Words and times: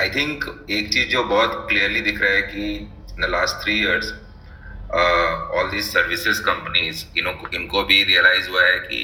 I 0.00 0.10
think 0.10 0.44
एक 0.70 0.88
चीज़ 0.92 1.08
जो 1.08 1.22
बहुत 1.30 1.66
क्लियरली 1.68 2.00
दिख 2.00 2.20
रहा 2.20 2.30
है 2.32 2.42
कि 2.42 2.66
in 2.74 3.20
the 3.22 3.28
last 3.30 3.56
three 3.62 3.72
years 3.80 4.12
all 5.56 5.70
these 5.70 5.84
services 5.86 6.40
companies 6.42 7.04
इनको 7.56 7.82
भी 7.90 8.02
रियलाइज़ 8.04 8.48
हुआ 8.50 8.62
है 8.66 8.78
कि 8.86 9.00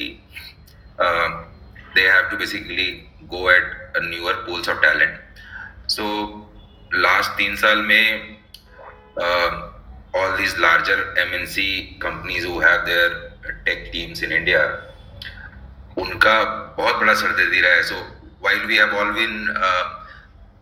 they 1.00 2.06
have 2.08 2.30
to 2.30 2.36
basically 2.36 2.86
go 3.34 3.50
at 3.50 3.98
newer 4.04 4.34
pools 4.46 4.68
of 4.68 4.80
talent 4.86 5.90
so 5.96 6.06
last 6.94 7.36
तीन 7.38 7.56
साल 7.56 7.82
में 7.90 8.36
all 10.22 10.36
these 10.38 10.58
larger 10.60 11.14
M 11.18 11.34
N 11.40 11.46
C 11.56 11.68
companies 12.02 12.46
who 12.46 12.58
have 12.60 12.80
their 12.86 13.62
tech 13.66 13.88
teams 13.92 14.22
in 14.22 14.32
India 14.32 14.64
उनका 15.98 16.42
बहुत 16.78 16.96
बड़ा 16.96 17.14
सरदर्दी 17.14 17.60
रहा 17.60 17.72
है। 17.72 17.82
So 17.82 18.02
while 18.44 18.66
we 18.66 18.76
have 18.76 18.96
all 18.98 19.12
been 19.12 19.34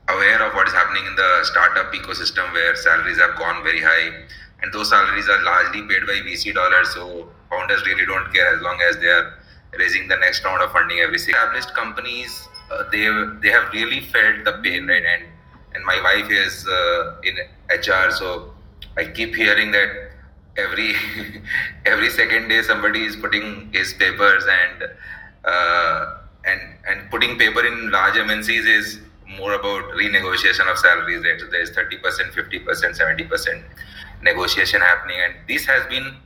aware 0.09 0.43
of 0.47 0.55
what 0.55 0.69
is 0.69 0.75
happening 0.75 1.05
in 1.07 1.15
the 1.17 1.45
startup 1.45 1.93
ecosystem 1.93 2.53
where 2.53 2.77
salaries 2.77 3.19
have 3.19 3.37
gone 3.37 3.63
very 3.63 3.81
high 3.81 4.25
and 4.63 4.73
those 4.73 4.91
salaries 4.91 5.29
are 5.29 5.43
largely 5.43 5.83
paid 5.83 6.07
by 6.07 6.21
VC 6.27 6.53
dollars 6.55 6.91
so 6.91 7.29
founders 7.51 7.85
really 7.87 8.07
don't 8.07 8.33
care 8.33 8.55
as 8.55 8.61
long 8.61 8.79
as 8.89 8.99
they 8.99 9.07
are 9.07 9.35
raising 9.79 10.07
the 10.09 10.17
next 10.17 10.45
round 10.45 10.63
of 10.63 10.71
funding 10.73 10.99
every 10.99 11.17
established 11.17 11.75
companies 11.75 12.49
uh, 12.71 12.85
they 12.91 13.07
they 13.43 13.51
have 13.51 13.73
really 13.73 14.01
felt 14.01 14.45
the 14.45 14.53
pain 14.63 14.87
right? 14.87 15.05
And 15.05 15.25
and 15.75 15.85
my 15.85 16.01
wife 16.03 16.31
is 16.31 16.67
uh, 16.67 17.21
in 17.23 17.37
HR, 17.69 18.11
so 18.11 18.55
I 18.97 19.07
keep 19.07 19.35
hearing 19.35 19.73
that 19.73 20.11
every 20.57 20.95
every 21.87 22.11
second 22.11 22.49
day 22.49 22.63
somebody 22.63 23.05
is 23.05 23.17
putting 23.17 23.73
his 23.73 23.93
papers 23.95 24.45
and 24.47 24.91
uh, 25.45 26.19
and 26.45 26.61
and 26.89 27.11
putting 27.11 27.39
paper 27.39 27.67
in 27.67 27.91
large 27.91 28.15
MNCs 28.15 28.67
is 28.79 28.99
more 29.39 29.55
about 29.55 29.91
renegotiation 29.93 30.71
of 30.71 30.79
salaries. 30.79 31.23
So 31.41 31.47
there 31.47 31.61
is 31.61 31.71
thirty 31.71 31.99
percent, 31.99 32.35
fifty 32.35 32.59
percent, 32.59 32.97
seventy 32.97 33.25
percent 33.25 33.65
negotiation 34.23 34.81
happening, 34.81 35.17
and 35.25 35.35
this 35.49 35.65
has 35.67 35.87
been 35.87 36.17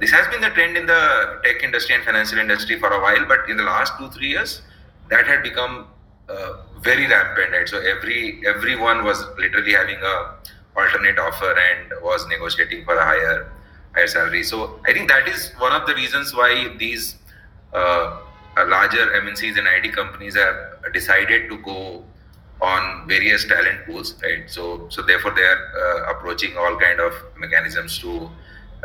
this 0.00 0.10
has 0.10 0.26
been 0.28 0.40
the 0.40 0.50
trend 0.50 0.76
in 0.76 0.86
the 0.86 1.40
tech 1.44 1.62
industry 1.62 1.94
and 1.94 2.04
financial 2.04 2.38
industry 2.38 2.78
for 2.78 2.88
a 2.88 3.00
while. 3.00 3.24
But 3.26 3.48
in 3.48 3.56
the 3.56 3.62
last 3.64 3.98
two 3.98 4.10
three 4.10 4.28
years, 4.28 4.62
that 5.10 5.26
had 5.26 5.42
become 5.42 5.86
uh, 6.28 6.52
very 6.80 7.06
rampant, 7.06 7.52
right? 7.52 7.68
So 7.68 7.80
every 7.80 8.42
everyone 8.46 9.04
was 9.04 9.24
literally 9.38 9.72
having 9.72 9.98
a 10.02 10.34
alternate 10.76 11.18
offer 11.18 11.56
and 11.58 11.92
was 12.02 12.26
negotiating 12.28 12.84
for 12.84 12.96
a 12.96 13.04
higher 13.04 13.52
higher 13.94 14.06
salary. 14.06 14.42
So 14.42 14.80
I 14.86 14.92
think 14.92 15.08
that 15.08 15.28
is 15.28 15.52
one 15.58 15.72
of 15.72 15.86
the 15.86 15.94
reasons 15.94 16.34
why 16.34 16.74
these 16.78 17.16
uh, 17.72 18.18
larger 18.56 19.06
MNCs 19.22 19.58
and 19.58 19.66
IT 19.68 19.94
companies 19.94 20.36
have 20.36 20.92
decided 20.92 21.48
to 21.48 21.58
go 21.58 22.04
on 22.61 23.07
various 23.07 23.45
talent 23.47 23.85
pools, 23.85 24.15
right? 24.21 24.49
So 24.49 24.87
so 24.89 25.01
therefore 25.01 25.31
they 25.35 25.43
are 25.43 25.61
uh, 25.83 26.11
approaching 26.13 26.57
all 26.57 26.77
kind 26.77 26.99
of 26.99 27.13
mechanisms 27.37 27.99
to 27.99 28.29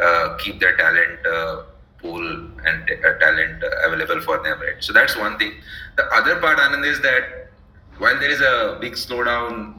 uh, 0.02 0.36
keep 0.38 0.60
their 0.60 0.76
talent 0.76 1.26
uh, 1.26 1.62
pool 1.98 2.26
and 2.64 2.90
uh, 2.90 3.18
talent 3.18 3.62
available 3.84 4.20
for 4.20 4.42
them, 4.42 4.60
right? 4.60 4.80
So 4.80 4.92
that's 4.92 5.16
one 5.16 5.38
thing. 5.38 5.52
The 5.96 6.04
other 6.14 6.40
part, 6.40 6.58
Anand, 6.58 6.86
is 6.86 7.00
that 7.00 7.50
while 7.98 8.18
there 8.18 8.30
is 8.30 8.40
a 8.40 8.78
big 8.80 8.94
slowdown, 8.94 9.74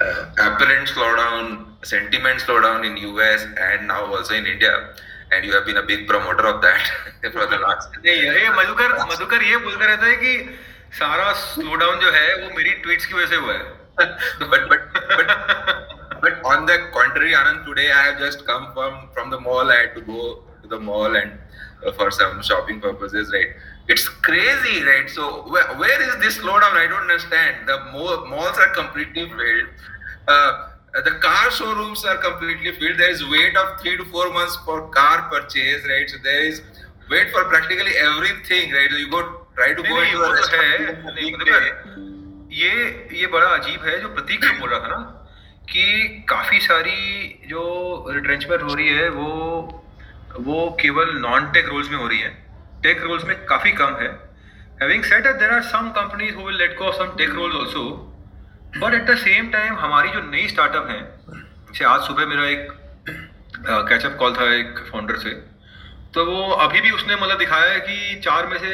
uh, 0.00 0.26
apparent 0.38 0.88
slowdown, 0.88 1.66
sentiment 1.84 2.40
slowdown 2.40 2.84
in 2.84 2.96
US 3.16 3.44
and 3.58 3.88
now 3.88 4.04
also 4.06 4.34
in 4.34 4.46
India, 4.46 4.94
and 5.32 5.44
you 5.44 5.52
have 5.52 5.64
been 5.66 5.76
a 5.78 5.82
big 5.82 6.06
promoter 6.06 6.46
of 6.46 6.62
that 6.62 6.80
for 7.32 7.46
the 7.46 7.58
last. 7.58 7.88
ये 8.04 8.48
मधुकर 8.50 8.92
मधुकर 9.12 9.42
ये 9.42 9.56
बोलता 9.56 9.84
रहता 9.84 10.06
है 10.06 10.16
कि 10.16 10.56
सारा 10.99 11.31
slowdown 11.41 11.99
जो 11.99 12.11
है 12.11 12.35
वो 12.41 12.55
मेरी 12.55 12.71
ट्वीट्स 12.85 13.05
की 13.05 13.13
वजह 13.13 13.27
से 13.27 13.35
हुआ 13.35 13.53
है. 13.53 13.79
but 14.01 14.61
but 16.21 16.45
on 16.45 16.65
the 16.65 16.77
contrary, 16.93 17.33
Anand, 17.33 17.65
today 17.65 17.91
I 17.91 18.01
have 18.07 18.19
just 18.19 18.45
come 18.45 18.71
from 18.73 19.09
from 19.13 19.29
the 19.29 19.39
mall. 19.39 19.71
I 19.71 19.77
had 19.81 19.95
to 19.95 20.01
go 20.01 20.39
to 20.61 20.67
the 20.67 20.79
mall 20.79 21.15
and 21.15 21.37
uh, 21.85 21.91
for 21.93 22.09
some 22.11 22.41
shopping 22.41 22.79
purposes, 22.79 23.31
right? 23.33 23.53
It's 23.87 24.07
crazy, 24.07 24.83
right? 24.83 25.09
So 25.09 25.29
where, 25.49 25.67
where 25.75 26.01
is 26.07 26.15
this 26.23 26.37
slowdown? 26.37 26.77
I 26.81 26.87
don't 26.87 27.01
understand. 27.01 27.67
The 27.67 27.79
malls 27.93 28.57
are 28.57 28.69
completely. 28.73 29.27
Uh, 30.27 30.67
the 30.93 31.11
car 31.21 31.51
showrooms 31.51 32.03
are 32.05 32.17
completely 32.17 32.71
filled. 32.73 32.99
There 32.99 33.09
is 33.09 33.23
wait 33.29 33.55
of 33.55 33.79
three 33.81 33.97
to 33.97 34.05
four 34.05 34.31
months 34.33 34.57
for 34.65 34.89
car 34.89 35.29
purchase, 35.29 35.83
right? 35.87 36.09
So 36.09 36.17
there 36.23 36.43
is 36.43 36.61
wait 37.09 37.31
for 37.31 37.45
practically 37.45 37.95
everything, 37.97 38.71
right? 38.71 38.89
So 38.91 38.97
you 38.97 39.09
go 39.09 39.40
try 39.55 39.73
to 39.73 39.83
go 39.83 40.01
into 40.01 40.21
a 40.21 40.31
restaurant. 40.33 41.19
ये 42.53 42.71
ये 43.19 43.27
बड़ा 43.33 43.47
अजीब 43.47 43.83
है 43.85 43.99
जो 44.01 44.07
प्रतीक 44.13 44.45
बोल 44.59 44.69
रहा 44.69 44.79
था 44.79 44.87
ना 44.87 44.97
कि 45.69 45.83
काफ़ी 46.29 46.59
सारी 46.61 46.99
जो 47.49 47.61
रिट्रेंचमेंट 48.09 48.61
हो 48.61 48.73
रही 48.73 48.87
है 48.89 49.07
वो 49.09 49.27
वो 50.47 50.69
केवल 50.81 51.13
नॉन 51.21 51.51
टेक 51.51 51.67
रोल्स 51.67 51.89
में 51.89 51.97
हो 51.97 52.07
रही 52.07 52.19
है। 52.19 52.29
टेक 52.83 53.01
रोल्स 53.03 53.23
में 53.25 53.35
काफ़ी 53.45 53.71
कम 53.79 53.95
है। 54.01 54.09
Having 54.81 55.03
said 55.03 55.23
that 55.23 55.35
there 55.35 55.51
are 55.53 55.61
some 55.69 55.89
companies 55.97 56.35
who 56.35 56.43
will 56.43 56.57
let 56.57 56.77
go 56.77 56.91
some 56.93 57.15
tech 57.17 57.29
roles 57.35 57.55
also 57.55 57.83
but 58.77 58.93
at 58.93 59.05
the 59.05 59.17
same 59.23 59.49
time 59.51 59.75
हमारी 59.77 60.09
जो 60.09 60.21
नई 60.29 60.47
स्टार्टअप 60.47 60.87
हैं 60.89 61.01
जैसे 61.71 61.85
आज 61.85 62.01
सुबह 62.07 62.25
मेरा 62.25 62.45
एक 62.49 62.71
कैचअप 63.89 64.15
कॉल 64.19 64.35
था 64.35 64.53
एक 64.55 64.85
फाउंडर 64.91 65.17
से 65.25 65.29
तो 66.15 66.25
वो 66.25 66.47
अभी 66.63 66.81
भी 66.81 66.91
उसने 66.91 67.15
मतलब 67.15 67.37
दिखाया 67.39 67.71
है 67.71 67.79
कि 67.79 68.15
चार 68.23 68.47
में 68.47 68.57
से 68.59 68.71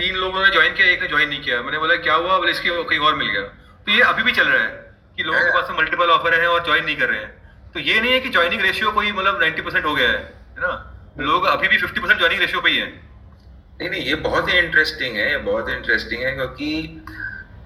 तीन 0.00 0.14
लोगों 0.16 0.42
ने 0.42 0.50
ज्वाइन 0.52 0.74
किया 0.74 0.86
एक 0.88 1.02
ने 1.02 1.08
ज्वाइन 1.08 1.28
नहीं 1.28 1.42
किया। 1.42 1.60
मैंने 1.62 1.78
बोला 1.78 1.96
क्या 2.04 2.14
हुआ? 2.14 2.36
बोले 2.38 2.52
इसकी 2.52 2.70
कहीं 2.90 2.98
और 2.98 3.14
मिल 3.16 3.28
गया। 3.28 3.42
तो 3.86 3.92
ये 3.92 4.00
अभी 4.02 4.22
भी 4.22 4.32
चल 4.32 4.48
रहा 4.48 4.62
है 4.62 4.68
कि 5.16 5.22
लोगों 5.22 5.40
के 5.40 5.50
पास 5.50 5.70
मल्टीपल 5.78 6.10
ऑफ़र 6.10 6.34
है 6.34 6.46
और 6.48 6.64
ज्वाइन 6.64 6.84
नहीं 6.84 6.96
कर 6.96 7.08
रहे 7.08 7.18
हैं। 7.20 7.72
तो 7.74 7.80
ये 7.80 8.00
नहीं 8.00 8.12
है 8.12 8.20
कि 8.20 8.28
ज्वाइनिंग 8.28 8.62
रेशियो 8.62 8.92
कोई 8.92 9.12
मतलब 9.12 9.40
नाइन्टी 9.40 9.62
परसेंट 9.62 9.84
हो 9.84 9.94
गया 9.94 10.08
है 10.08 10.20
ना? 10.58 10.72
लोग 11.20 11.44
अभी 11.46 11.68
भी 11.68 11.78
फिफ्टी 11.78 12.00
परसेंट 12.00 12.18
ज्वाइनिंग 12.18 12.40
रेशियो 12.40 12.60
पे 12.60 12.70
ही 12.70 12.78
है। 12.78 12.86
नहीं 12.86 13.90
नहीं 13.90 14.04
ये 14.04 14.14
बहुत 14.24 14.52
ही 14.52 14.58
इंटरेस्टिंग 14.58 15.16
है 15.16 15.30
ये 15.30 15.36
बहुत 15.44 15.68
इंटरेस्टिंग 15.70 16.22
है 16.22 16.32
क्योंकि 16.32 17.04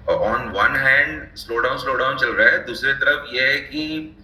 on 0.09 0.47
one 0.55 0.75
hand 0.75 1.35
slow 1.35 1.57
down 1.59 1.77
slow 1.77 1.95
down 1.95 2.17
चल 2.17 2.33
रहा 2.33 2.49
है। 2.49 2.65
दूसरी 2.65 2.93
तरफ़ 2.93 3.35
ये 3.35 3.47
है 3.47 3.59
कि 3.59 4.17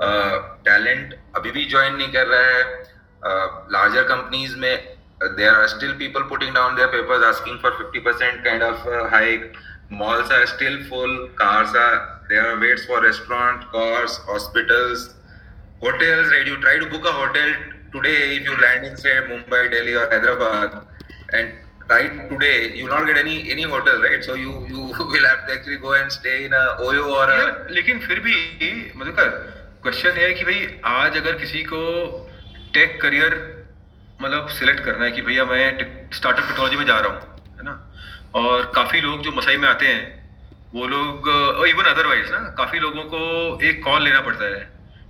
टैलेंट 0.00 1.14
uh, 1.14 1.36
अभी 1.36 1.50
भी 1.50 1.64
ज्वाइन 1.64 1.96
नहीं 1.96 2.12
कर 2.12 2.26
रहा 2.26 2.40
है। 2.40 2.62
लार्जर 3.72 4.02
uh, 4.02 4.08
कंपनीज़ 4.08 4.56
में 4.56 4.93
there 5.36 5.54
are 5.54 5.68
still 5.68 5.94
people 5.96 6.24
putting 6.24 6.52
down 6.54 6.76
their 6.76 6.88
papers 6.88 7.22
asking 7.24 7.58
for 7.58 7.70
50% 7.72 8.44
kind 8.44 8.62
of 8.62 8.76
uh, 8.86 9.08
hike 9.08 9.56
malls 9.90 10.30
are 10.30 10.46
still 10.46 10.82
full 10.84 11.28
cars 11.36 11.74
are 11.74 12.22
there 12.28 12.46
are 12.50 12.60
waits 12.60 12.84
for 12.86 13.02
restaurant 13.02 13.66
cars 13.70 14.16
hospitals 14.30 15.14
hotels 15.80 16.32
right 16.32 16.46
you 16.46 16.56
try 16.60 16.78
to 16.78 16.86
book 16.86 17.04
a 17.04 17.12
hotel 17.12 17.50
today 17.92 18.36
if 18.36 18.44
you 18.44 18.56
land 18.62 18.86
in 18.86 18.96
say 18.96 19.14
mumbai 19.32 19.62
delhi 19.74 19.94
or 19.94 20.06
hyderabad 20.14 20.78
and 21.32 21.52
right 21.88 22.14
today 22.30 22.74
you 22.74 22.86
not 22.88 23.06
get 23.06 23.18
any 23.18 23.50
any 23.50 23.62
hotel 23.62 24.00
right 24.02 24.24
so 24.24 24.34
you 24.34 24.52
you 24.68 24.86
will 25.14 25.26
have 25.30 25.46
to 25.46 25.52
actually 25.56 25.76
go 25.76 25.92
and 26.00 26.10
stay 26.10 26.36
in 26.46 26.52
a 26.52 26.64
oyo 26.86 27.04
or 27.18 27.26
a 27.38 27.42
लेकिन 27.78 27.98
फिर 28.06 28.20
भी 28.26 28.36
Madhukar 28.96 29.28
question 29.82 30.16
है 30.18 30.32
कि 30.34 30.44
भाई 30.44 30.60
आज 30.92 31.16
अगर 31.16 31.36
किसी 31.38 31.62
को 31.72 31.80
टेक 32.74 33.00
करियर 33.02 33.34
मतलब 34.24 34.48
सिलेक्ट 34.50 34.84
करना 34.84 35.04
है 35.04 35.10
कि 35.12 35.22
भैया 35.22 35.44
मैं 35.44 35.64
स्टार्टअप 36.14 36.44
टेक्नोलॉजी 36.46 36.76
में 36.76 36.84
जा 36.86 36.98
रहा 36.98 37.12
हूँ 37.12 37.20
है 37.58 37.64
ना? 37.64 37.74
और 38.34 38.70
काफ़ी 38.74 39.00
लोग 39.00 39.22
जो 39.22 39.32
मसाई 39.32 39.56
में 39.56 39.68
आते 39.68 39.86
हैं 39.86 40.02
वो 40.74 40.86
लोग 40.88 41.28
इवन 41.68 41.84
अदरवाइज़ 41.86 42.30
ना 42.32 42.38
काफ़ी 42.58 42.78
लोगों 42.80 43.02
को 43.10 43.18
एक 43.64 43.82
कॉल 43.84 44.02
लेना 44.04 44.20
पड़ता 44.20 44.44
है 44.46 44.60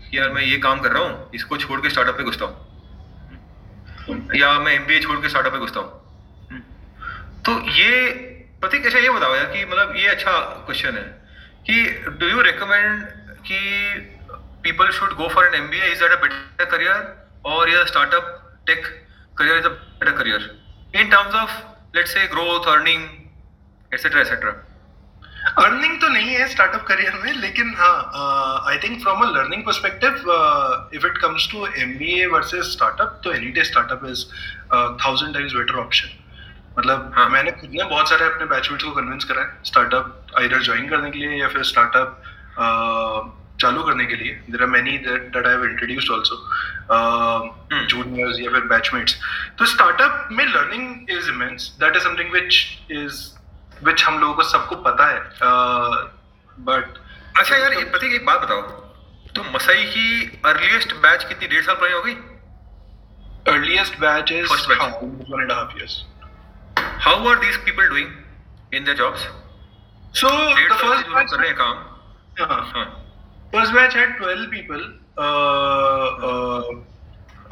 कि 0.00 0.18
यार 0.18 0.30
मैं 0.32 0.42
ये 0.42 0.56
काम 0.64 0.80
कर 0.80 0.92
रहा 0.92 1.02
हूँ 1.02 1.30
इसको 1.34 1.56
छोड़ 1.58 1.80
के 1.80 1.90
स्टार्टअप 1.90 2.16
पे 2.16 2.24
घुसता 2.24 2.44
हूँ। 2.44 4.18
या 4.36 4.50
मैं 4.60 4.72
एमबीए 4.72 5.00
छोड़ 5.00 5.18
के 5.20 5.28
स्टार्टअप 5.28 5.52
पे 5.52 5.58
घुसता 5.58 5.80
हूँ। 5.80 6.60
तो 7.46 7.52
ये 7.72 7.90
प्रतीक 8.60 8.86
ऐसा 8.86 8.98
ये 8.98 9.10
बताओ 9.10 9.34
यार 9.34 9.46
कि 9.46 9.64
मतलब 9.64 9.96
ये 9.96 10.06
अच्छा 10.08 10.32
क्वेश्चन 10.66 10.96
है 10.96 11.04
कि 11.68 11.76
डू 12.20 12.28
यू 12.28 12.40
रिकमेंड 12.42 13.02
कि 13.48 13.58
people 14.64 14.90
should 14.98 15.12
go 15.16 15.28
for 15.28 15.46
an 15.46 15.54
M 15.54 15.68
B 15.70 15.80
is 15.92 16.00
that 16.00 16.12
a 16.12 16.20
better 16.22 16.64
career 16.70 17.00
और 17.46 17.70
या 17.70 17.84
startup 17.84 18.30
tech 18.66 18.86
career 19.38 19.58
is 19.58 19.66
a 19.66 19.68
better 19.68 20.12
career. 20.18 20.50
In 20.96 21.10
terms 21.10 21.34
of 21.34 21.50
let's 21.96 22.14
say 22.14 22.26
growth 22.28 22.68
earning 22.68 23.02
etcetera 23.92 24.20
etcetera 24.20 24.52
earning 25.58 26.00
तो 26.00 26.08
नहीं 26.08 26.30
है 26.30 26.46
startup 26.48 26.84
career 26.86 27.14
में 27.24 27.32
लेकिन 27.40 27.74
हाँ 27.78 28.64
I 28.70 28.78
think 28.78 29.02
from 29.02 29.20
a 29.22 29.30
learning 29.30 29.64
perspective 29.64 30.14
if 30.94 31.06
it 31.06 31.18
comes 31.18 31.48
to 31.52 31.66
M 31.66 31.96
B 31.98 32.12
A 32.20 32.26
versus 32.34 32.62
startup 32.72 33.20
तो 33.24 33.32
any 33.32 33.50
day 33.50 33.64
startup 33.64 34.04
is 34.10 34.24
thousand 35.04 35.34
times 35.34 35.54
better 35.54 35.78
option 35.84 36.18
मतलब 36.78 37.12
हाँ. 37.16 37.28
मैंने 37.28 37.50
खुद 37.52 37.70
ने 37.70 37.84
बहुत 37.84 38.08
सारे 38.08 38.24
अपने 38.24 38.46
बैचमेट्स 38.46 38.84
को 38.84 38.90
कन्विंस 38.92 39.24
करा 39.24 39.42
है 39.42 39.58
स्टार्टअप 39.64 40.36
आइडर 40.38 40.62
ज्वाइन 40.62 40.88
करने 40.88 41.10
के 41.10 41.18
लिए 41.18 41.40
या 41.40 41.48
फिर 41.48 41.62
स्टार्टअप 41.64 42.22
uh, 42.56 43.43
चालू 43.64 43.82
करने 43.84 44.06
के 44.06 44.16
लिए 44.22 44.32
there 44.50 44.62
are 44.62 44.68
many 44.76 44.96
that 45.06 45.36
I 45.36 45.52
have 45.52 45.64
introduced 45.64 46.12
also 46.12 46.36
juniors 47.90 48.40
या 48.40 48.50
फिर 48.50 48.64
बैचमेट्स 48.72 49.18
तो 49.58 49.66
स्टार्टअप 49.66 50.28
में 50.32 50.44
learning 50.46 51.10
is 51.10 51.30
immense 51.30 51.70
that 51.80 51.96
is 51.96 52.04
something 52.04 52.32
which 52.32 52.52
is 53.02 53.22
which 53.84 54.04
हम 54.04 54.18
लोगों 54.18 54.34
को 54.34 54.42
सबको 54.42 54.76
पता 54.82 55.06
है. 55.10 55.20
बट 56.68 56.98
अच्छा 57.38 57.56
यार 57.56 57.72
ये 57.72 57.84
पति 57.92 58.14
एक 58.16 58.26
बात 58.26 58.40
बताओ। 58.42 58.60
तो 59.36 59.42
मसई 59.54 59.84
की 59.92 60.40
अर्लीस्ट 60.46 60.92
बैच 61.04 61.24
कितनी 61.24 61.46
डेढ़ 61.48 61.64
साल 61.64 61.74
पुरानी 61.74 61.94
हो 61.94 62.02
गई? 62.02 62.16
earliest 63.52 63.96
batch 64.02 64.30
is 64.30 64.50
First 64.50 64.68
batch. 64.68 64.80
हाँ, 64.80 64.90
one 65.30 65.40
and 65.40 65.50
a 65.50 65.56
half 65.56 65.72
years. 65.78 65.94
How 67.06 67.28
are 67.28 67.38
these 67.38 67.56
people 67.64 67.88
doing 67.88 68.74
in 68.74 68.84
their 68.84 68.96
jobs 68.96 69.20
से 69.20 69.28
जो 70.20 70.28
लोग 70.28 71.10
batch, 71.14 71.30
कर 71.30 71.38
रहे 71.38 71.48
हैं 71.48 71.56
काम। 71.56 71.76
हाँ, 72.40 72.62
हाँ। 72.74 72.86
First 73.54 73.72
batch 73.72 73.94
had 73.94 74.16
12 74.18 74.50
people. 74.50 74.82
Uh, 75.16 76.08
uh, 76.28 76.62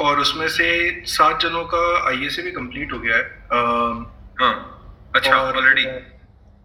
और 0.00 0.18
उसमें 0.18 0.48
से 0.48 1.02
सात 1.06 1.40
जनों 1.40 1.64
का 1.64 2.08
आई 2.08 2.16
भी 2.16 2.50
कंप्लीट 2.50 2.92
हो 2.92 2.98
गया 2.98 3.16
है। 3.16 3.48
Uh, 3.48 4.06
हाँ 4.42 4.54
अच्छा 5.14 5.36
ऑलरेडी 5.36 5.84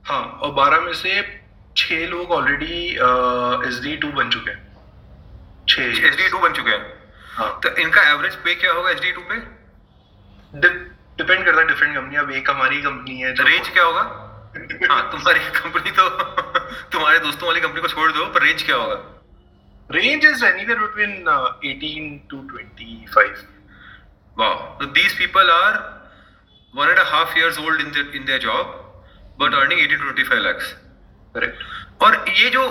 हाँ 0.06 0.24
और 0.24 0.51
बारह 0.51 0.80
में 0.80 0.94
से 0.94 1.42
छह 1.78 2.07
लोग 2.07 2.31
ऑलरेडी 2.31 2.89
एस 3.68 3.80
डी 3.84 3.98
टू 3.98 4.07
बन 4.07 4.30
चुके 4.30 4.51
हैं। 4.51 4.78
छह। 5.69 6.07
एच 6.07 6.16
डी 6.16 6.30
टू 6.30 6.40
बन 6.40 6.54
चुके 6.54 6.69
हैं? 6.69 6.94
हाँ। 7.36 7.60
तो 7.63 7.75
इनका 7.75 8.10
एवरेज 8.12 8.36
पे 8.36 8.56
क्या 8.56 8.72
होगा 8.74 8.90
H 8.90 9.01
D 9.01 9.12
to 9.12 9.22
pay? 9.22 9.36
Depend 11.18 11.45
करता 11.45 11.62
है 11.62 11.68
डिफरेंट 11.68 11.95
कंपनी 11.95 12.16
अब 12.16 12.31
एक 12.31 12.50
हमारी 12.50 12.81
कंपनी 12.81 13.19
है 13.19 13.33
रेंज 13.33 13.69
क्या 13.69 13.83
होगा? 13.83 14.01
हाँ 14.92 15.12
तुम्हारी 15.12 15.40
कंपनी 15.40 15.92
तो 15.92 16.10
तुम्हारे 16.92 17.19
दोस्तों 17.19 17.48
वाली 17.48 17.62
कंपनी 17.62 17.81
को 17.81 17.88
छोड़ 17.88 18.12
दो 18.12 18.25
पर 18.25 18.42
रेंज 18.42 18.63
क्या 18.63 18.75
होगा? 18.75 19.13
Range 19.89 20.25
is 20.25 20.45
anywhere 20.45 20.80
between 20.80 21.24
18 21.66 22.18
to 22.30 22.42
25 22.56 23.45
Wow. 24.38 24.78
So 24.80 24.88
these 24.95 25.13
people 25.16 25.50
are 25.51 25.75
one 26.74 26.89
and 26.89 27.00
a 27.00 27.06
half 27.06 27.36
years 27.36 27.57
old 27.57 27.80
in 27.81 27.88
their 27.92 28.04
in 28.18 28.25
their 28.25 28.39
job, 28.39 28.74
but 29.39 29.54
earning 29.54 29.80
80 29.80 29.95
to 30.01 30.10
25 30.10 30.42
lakhs. 30.48 30.68
Correct 31.36 32.04
और 32.04 32.25
ये 32.30 32.50
जो 32.50 32.66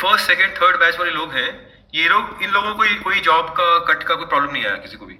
फ़र्स्ट 0.00 0.26
सेकंड 0.26 0.56
थर्ड 0.56 0.76
बैच 0.80 0.98
वाले 0.98 1.10
लोग 1.10 1.32
हैं 1.32 1.48
ये 1.94 2.08
लोग 2.08 2.42
इन 2.42 2.50
लोगों 2.50 2.74
को 2.74 2.84
कोई 3.04 3.20
जॉब 3.28 3.48
का 3.58 3.66
कट 3.88 4.02
का 4.02 4.14
कोई 4.14 4.26
प्रॉब्लम 4.26 4.52
नहीं 4.52 4.64
आया 4.64 4.76
किसी 4.84 4.96
को 4.96 5.06
भी? 5.06 5.16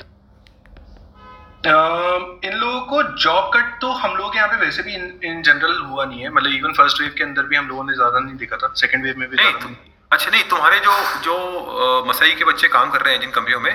Um, 1.73 2.23
इन 2.44 2.56
लोगों 2.61 2.81
को 2.93 3.03
जॉब 3.25 3.50
कट 3.55 3.81
तो 3.81 3.91
हम 4.05 4.17
लोग 4.17 4.37
यहाँ 4.37 4.49
पे 4.49 4.56
वैसे 4.65 4.82
भी 4.82 4.94
इन 4.94 5.05
इन 5.25 5.43
जनरल 5.43 5.81
हुआ 5.81 6.05
नहीं 6.05 6.20
है। 6.23 6.31
मतलब 6.31 6.53
इवन 6.53 6.73
फ़र्स्ट 6.79 7.00
वेव 7.00 7.15
के 7.19 7.25
अंदर 7.25 7.50
भी 7.53 7.56
हम 7.56 7.69
लोगों 7.69 7.85
ने 7.85 7.94
ज़्यादा 7.94 8.19
नहीं 8.20 8.37
देखा 8.37 8.56
था। 8.56 8.73
सेकंड 8.82 9.05
वेव 9.05 9.19
में 9.19 9.29
भी 9.29 9.37
नहीं 9.37 9.50
ज़्यादा 9.50 9.67
नहीं। 9.67 9.94
अच्छा 10.15 10.31
नहीं 10.31 10.43
तुम्हारे 10.49 10.79
जो 10.81 10.93
जो 11.23 11.35
अ, 11.35 12.09
मसई 12.09 12.35
के 12.39 12.45
बच्चे 12.45 12.69
काम 12.69 12.91
कर 12.91 13.01
रहे 13.03 13.13
हैं 13.15 13.21
जिन 13.21 13.31
कंपनियों 13.31 13.61
में 13.61 13.73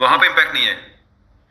वहाँ 0.00 0.18
पे 0.18 0.26
इम्पैक्ट 0.26 0.52
नहीं 0.54 0.64
है? 0.66 0.74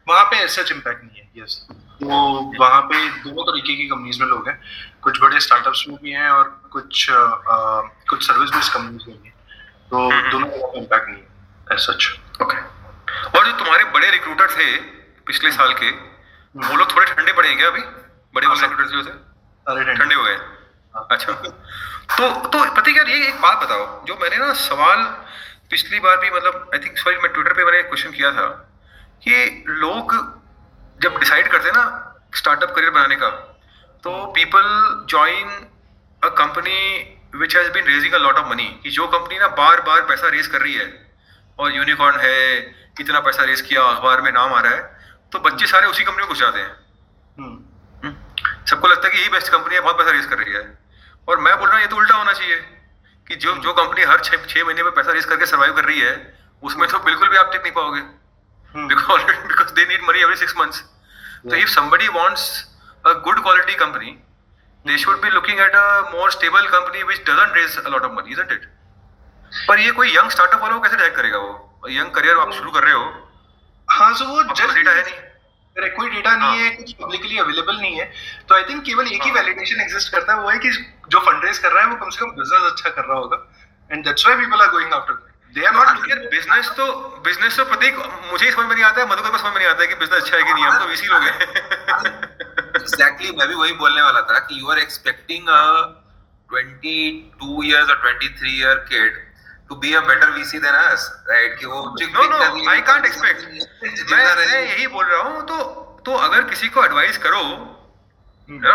वहाँ 0.08 0.24
पे 0.26 0.48
सच 0.48 0.72
इम्पैक्ट 0.72 1.04
नहीं 1.04 1.22
है 1.22 1.44
यस 1.44 1.56
वो 2.04 2.20
वहाँ 2.60 2.82
पे 2.92 3.00
दोनों 3.24 3.44
तरीके 3.52 3.76
की 3.76 3.88
कंपनीज़ 3.90 4.20
में 4.22 4.28
लोग 4.28 4.48
हैं। 4.50 4.60
कुछ 5.02 5.20
बड़े 5.22 5.40
स्टार्टअप्स 5.40 5.84
में 5.90 5.98
भी 6.04 6.12
हैं 6.12 6.30
और 6.30 6.44
कुछ 6.74 7.10
अ, 7.10 7.14
अ, 7.16 7.58
कुछ 8.10 8.28
सर्विस 8.28 8.50
बेस्ड 8.50 8.74
कंपनीज़ 8.74 9.08
में 9.10 9.18
भी 9.22 9.28
हैं। 9.28 9.36
तो 9.90 10.10
हम्म। 10.10 10.30
दोनों 10.32 10.48
का 10.48 10.72
इम्पैक्ट 10.80 11.10
नहीं 11.10 11.22
है 11.72 11.78
सच 11.88 12.08
ओके 12.42 12.58
और 13.38 13.46
जो 13.46 13.52
तुम्हारे 13.58 13.84
बड़े 13.98 14.10
रिक्रूटर 14.12 14.52
थे 14.58 14.70
पिछले 15.28 15.52
साल 15.52 15.74
के 15.82 15.90
वो 15.90 16.76
लोग 16.78 16.96
थोड़े 16.96 17.06
ठंडे 17.14 17.34
पड़े 17.34 17.50
हैं 17.50 17.58
क्या 17.58 17.68
अभी? 17.68 17.82
बड़े 18.36 18.48
बड़े 18.48 18.62
रिक्रूटर 18.62 18.90
जो 18.96 19.04
थे 19.04 19.94
ठंडे 19.96 20.16
हो 20.16 20.24
गए। 20.24 20.36
हाँ। 20.96 21.08
अच्छा। 21.12 21.34
तो 22.10 22.30
तो 22.48 22.64
पता 22.76 22.92
क्या 22.92 23.04
ये 23.04 23.28
एक 23.28 23.42
बात 23.42 23.58
बताओ 23.64 24.06
जो 24.06 24.16
मैंने 24.22 24.38
ना 24.38 24.54
सवाल 24.62 25.04
पिछली 25.70 26.00
बार 26.00 26.18
भी 26.18 26.30
मतलब 26.30 26.70
आई 26.74 26.80
थिंक 26.80 26.98
सॉरी 26.98 27.18
मैं 27.18 27.32
ट्विटर 27.34 27.54
पे 27.54 27.66
मैंने 27.66 27.82
क्वेश्चन 27.84 28.12
किया 28.12 28.32
था 28.32 28.48
कि 29.24 29.64
लोग 29.68 30.14
जब 31.02 31.18
डिसाइड 31.20 31.52
करते 31.52 31.70
हैं 31.70 31.76
ना 31.76 31.86
स्टार्टअप 32.36 32.74
करियर 32.76 32.92
बनाने 32.92 33.16
का 33.16 33.30
तो 34.04 34.26
people 34.36 34.66
join 35.10 35.48
a 36.22 36.30
company 36.40 36.80
which 37.36 37.56
has 37.58 37.72
been 37.72 37.86
raising 37.86 38.14
a 38.14 38.18
lot 38.18 38.36
of 38.36 38.50
money 38.50 38.68
कि 38.84 38.90
जो 38.90 39.08
कंपनी 39.08 39.40
ना 39.40 39.48
बार 39.62 39.82
बार 39.82 40.02
पैसा 40.02 40.30
रेज 40.30 40.48
कर 40.48 40.62
रही 40.62 40.74
है 40.74 40.88
और 41.60 41.76
यूनिकॉर्न 41.76 42.20
है 42.20 42.36
इतना 43.00 43.20
पैसा 43.20 43.44
रेज 43.44 43.62
किया 43.62 43.84
अखबार 43.84 44.22
में 44.22 44.32
नाम 44.32 44.54
आ 44.54 44.60
रहा 44.60 44.74
है 44.74 44.82
तो 45.32 45.40
बच्चे 45.40 45.68
सारे 45.68 45.88
उसी 45.88 46.04
कंपनी 46.04 46.24
में 46.24 46.28
घुस 46.28 46.40
जाते 46.40 46.60
हैं। 46.60 46.76
हम्म। 47.40 48.14
सबको 48.66 48.88
लगता 48.88 49.08
है 49.08 49.14
कि 49.14 49.20
यही 49.20 49.30
बेस्ट 49.30 49.52
कंपनी 49.52 49.76
है 49.76 49.82
बहुत 49.82 49.98
पैसा 49.98 50.12
रेज 50.12 50.26
कर 50.26 50.38
रही 50.38 50.54
है। 50.54 50.64
और 51.30 51.40
मैं 51.40 51.60
बोल 51.60 51.68
रहा 51.68 51.78
हूँ 51.78 51.82
ये 51.82 51.88
तो 51.88 51.96
उल्टा 51.96 52.16
होना 52.16 52.34
चाहिए 52.34 52.56
कि 53.28 53.36
जो 53.36 53.58
जो 53.58 53.74
कंपनी 53.74 54.04
हर 54.04 54.20
छह 54.20 54.38
छह 54.38 54.64
महीने 54.64 54.84
में 54.84 54.92
पैसा 54.92 55.12
रेस 55.12 55.26
करके 55.26 55.46
सर्वाइव 55.46 55.74
कर 55.74 55.86
रही 55.86 56.00
है 56.00 56.40
उसमें 56.64 56.90
तो 56.90 57.00
बिल्कुल 57.00 57.30
भी 57.30 57.38
आप 57.38 57.52
टिक 57.52 57.62
नहीं 57.62 57.72
पाओगे। 57.72 58.20
Good 63.06 63.42
quality 63.42 63.76
company 63.76 64.20
they 64.88 64.98
should 64.98 65.22
be 65.22 65.30
looking 65.30 65.60
at 65.60 65.76
a 65.76 66.02
more 66.02 66.32
stable 66.32 66.68
company 66.68 67.04
which 67.04 67.22
doesn't 67.22 67.56
raise 67.56 67.78
of 67.78 68.12
money 68.12 68.32
it 68.32 68.72
पर 69.68 69.80
ये 69.80 69.92
कोई 69.92 70.18
यंग 70.18 70.30
स्टार्टअप 70.30 70.62
वाला 70.62 70.78
कैसे 70.78 70.96
डायरेक्ट 70.96 71.18
करेगा 71.18 71.38
वो? 71.38 71.82
यंग 71.90 72.12
करियर 72.12 72.38
आप 72.38 72.48
hmm. 72.48 72.58
शुरू 72.58 72.72
कर 72.72 72.84
रहे 72.84 72.94
हो। 72.94 73.32
हाँ 73.92 74.14
सो 74.14 74.26
वो 74.26 74.44
जस्ट 74.44 74.78
है 74.78 75.04
नहीं। 75.04 75.29
अरे 75.76 75.90
कोई 75.90 76.10
डेटा 76.10 76.36
नहीं 76.36 76.48
हाँ। 76.50 76.58
है 76.58 76.70
कुछ 76.76 76.92
पब्लिकली 77.02 77.38
अवेलेबल 77.40 77.76
नहीं 77.76 77.96
है। 78.00 78.06
तो 78.50 78.56
आई 78.56 78.64
थिंक 78.70 78.84
केवल 78.86 79.08
एक 79.08 79.24
ही 79.24 79.30
हाँ। 79.30 79.36
वैलिडेशन 79.36 79.82
एग्जिस्ट 79.82 80.12
करता 80.14 80.34
है 80.34 80.40
वो 80.40 80.50
है 80.50 80.58
कि 80.66 80.70
जो 81.16 81.20
फंड 81.28 81.46
रेज 81.46 81.58
कर 81.58 81.72
रहा 81.72 81.84
है 81.84 81.90
वो 81.90 81.96
कम 82.04 82.10
से 82.10 82.20
कम 82.22 82.32
बिज़नेस 82.40 82.72
अच्छा 82.72 82.90
कर 82.90 83.06
रहा 83.06 83.18
होगा। 83.18 83.38
And 83.92 84.04
that's 84.06 84.26
why 84.28 84.40
people 84.42 84.62
are 84.62 84.72
going 84.72 84.94
after 84.94 85.14
they 85.54 85.66
are 85.66 85.74
not 85.76 85.88
looking 85.96 86.26
business 86.32 86.70
तो 86.78 86.86
बिज़नेस 87.26 87.58
तो 87.58 87.66
प्रतीक 87.66 87.96
मुझे 88.32 88.46
ही 88.46 88.52
समझ 88.52 88.66
में 88.66 88.76
नहीं 88.76 88.86
आता 88.86 89.02
है 89.02 89.08
मधुकर 89.12 89.30
को 89.30 89.38
समझ 89.38 89.54
में 89.54 89.60
नहीं 89.60 89.70
आता 89.70 89.82
है 89.82 89.88
कि 89.88 89.96
बिज़नेस 90.04 90.22
अच्छा 90.22 90.36
है 90.38 90.44
कि 90.44 90.54
नहीं 90.54 90.66
हम 90.66 90.78
तो 90.80 90.86
वीसी 90.86 91.08
लोग 91.08 91.24
हैं। 91.24 91.38
एग्जैक्टली 92.82 93.32
मैं 93.40 93.48
भी 93.48 93.56
वही 93.56 93.74
बोलने 93.86 94.02
वाला 94.02 94.22
था 94.34 94.40
कि 94.50 94.60
you 94.60 94.70
are 94.72 94.80
expecting 94.80 95.50
a 95.50 95.64
22 96.52 97.64
years 97.64 97.90
or 97.94 97.96
23 98.04 98.54
year 98.60 98.78
kid 98.86 99.18
to 99.70 99.76
be 99.76 99.94
a 99.94 100.02
better 100.02 100.28
VC 100.36 100.60
than 100.62 100.76
us, 100.76 101.04
right? 101.32 101.58
कि 101.60 101.66
वो 101.66 101.82
no 102.02 102.24
no 102.30 102.70
I 102.70 102.82
can't 102.82 103.06
expect 103.06 104.12
मैं 104.12 104.36
मैं 104.36 104.62
यही 104.62 104.88
बोल 104.88 105.06
रहा 105.06 105.22
हूँ 105.22 105.42
तो 105.48 105.58
तो 106.06 106.16
अगर 106.28 106.44
किसी 106.44 106.70
को 106.70 106.84
एडवाइस 106.86 107.18
करो 107.18 107.42
ना 108.50 108.74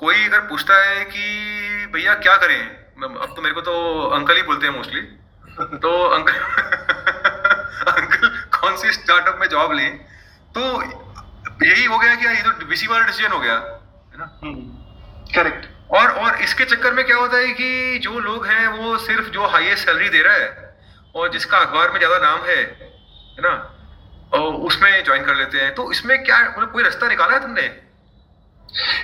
कोई 0.00 0.24
अगर 0.24 0.40
पूछता 0.40 0.74
है 0.82 1.04
कि 1.04 1.86
भैया 1.94 2.14
क्या 2.14 2.36
करें? 2.36 2.58
अब 3.02 3.32
तो 3.36 3.42
मेरे 3.42 3.54
को 3.54 3.60
तो 3.60 3.74
अंकल 4.08 4.36
ही 4.36 4.42
बोलते 4.42 4.66
हैं 4.66 4.74
मोस्टली 4.74 5.00
तो 5.84 5.92
अंकल 6.08 6.32
अंकल 7.92 8.28
कौन 8.58 8.76
सी 8.76 8.92
स्टार्टअप 8.92 9.38
में 9.40 9.48
जॉब 9.48 9.72
लें? 9.72 9.98
तो 10.58 10.82
यही 11.66 11.84
हो 11.84 11.98
गया 11.98 12.14
कि 12.14 12.26
ये 12.26 12.42
तो 12.42 12.66
वीसी 12.66 12.86
वाला 12.86 13.06
डिसीज़न 13.06 13.32
हो 13.32 13.40
गया 13.40 13.54
है 13.54 14.18
ना? 14.18 14.30
करेक्ट 15.34 15.66
और 15.90 16.10
और 16.12 16.40
इसके 16.42 16.64
चक्कर 16.64 16.92
में 16.92 17.04
क्या 17.06 17.16
होता 17.16 17.36
है 17.36 17.52
कि 17.52 17.98
जो 17.98 18.18
लोग 18.20 18.46
हैं 18.46 18.66
वो 18.68 18.96
सिर्फ़ 18.98 19.28
जो 19.30 19.46
हाईएस्ट 19.46 19.86
सैलरी 19.86 20.08
दे 20.08 20.22
रहा 20.22 20.34
है 20.34 20.76
और 21.14 21.30
जिसका 21.32 21.58
अखबार 21.58 21.90
में 21.90 21.98
ज़्यादा 21.98 22.18
नाम 22.18 22.40
है 22.46 22.56
है 22.56 23.42
ना 23.42 23.52
और 24.32 24.54
उसमें 24.68 25.04
ज्वाइन 25.04 25.24
कर 25.24 25.34
लेते 25.36 25.58
हैं। 25.58 25.74
तो 25.74 25.90
इसमें 25.92 26.22
क्या 26.24 26.40
मतलब 26.48 26.72
कोई 26.72 26.82
रास्ता 26.82 27.08
निकाला 27.08 27.34
है 27.34 27.40
तुमने? 27.40 27.68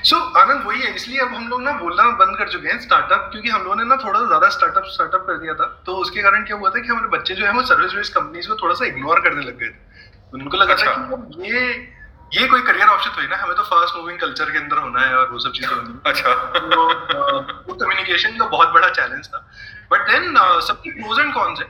सो 0.04 0.16
so, 0.16 0.36
आनंद 0.36 0.66
वही 0.66 0.80
है 0.80 0.94
इसलिए 0.94 1.20
अब 1.20 1.34
हम 1.34 1.48
लोग 1.48 1.62
ना 1.62 1.72
बोलना 1.72 2.04
बंद 2.16 2.36
कर 2.38 2.48
चुके 2.48 2.68
हैं 2.68 2.80
स्टार्टअप 2.80 3.28
क्योंकि 3.32 3.48
हम 3.48 3.62
लोगों 3.62 3.76
ने 3.76 3.84
ना 3.84 3.96
थोड़ा 3.96 4.20
ज़्यादा 4.26 4.48
स्टार्टअप 4.50 4.84
स्टार्टअप 4.88 5.24
कर 5.26 5.38
दिया 5.38 5.54
था। 5.54 5.66
तो 5.86 5.96
उसके 5.96 6.22
कारण 6.22 6.44
क्या 6.44 6.56
हुआ 6.56 6.70
था 6.70 6.80
कि 6.80 6.88
हमारे 6.88 7.08
बच्चे 7.08 7.34
जो 7.34 7.46
है 7.46 7.52
वो 7.52 7.62
सर्विस 7.66 7.92
बेस्ड 7.94 8.14
कंपनीज़ 8.14 8.48
को 8.48 8.56
थोड़ा 8.62 8.74
सा 8.74 8.86
इग्नोर 8.86 9.20
करने 9.20 9.44
लग 9.44 9.58
गए 9.58 9.68
थे। 9.68 10.32
उनको 10.34 10.56
लगा 10.56 10.74
था 10.74 10.90
अच्छा। 10.92 11.16
कि 11.16 11.52
ये 11.52 11.62
ये 12.34 12.46
कोई 12.48 12.62
करियर 12.62 12.88
ऑप्शन 12.88 13.10
तो 13.10 13.20
है 13.20 13.28
ना 13.28 13.36
हमें 13.36 13.56
तो 13.56 13.62
फास्ट 13.62 13.96
मूविंग 13.96 14.18
कल्चर 14.20 14.50
के 14.50 14.58
अंदर 14.58 14.78
होना 14.78 15.00
है 15.00 15.16
और 15.16 15.30
वो 15.30 15.38
सब 15.38 15.52
चीज़ें 15.52 15.74
होनी 15.74 15.98
अच्छा। 16.10 16.34
तो 16.58 16.84
वो 17.66 17.74
कम्युनिकेशन 17.74 18.38
का 18.38 18.46
बहुत 18.46 18.68
बड़ा 18.74 18.88
चैलेंज 18.90 19.26
था। 19.26 19.46
बट 19.92 20.06
देन 20.10 20.34
सबके 20.68 20.90
प्रोज 21.02 21.18
एंड 21.20 21.34
कॉन्स 21.34 21.60
है। 21.60 21.66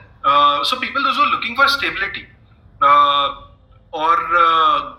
So 0.69 0.79
people 0.79 1.03
those 1.03 1.17
looking 1.31 1.57
for 1.57 1.67
stability 1.69 2.27
और 3.93 4.23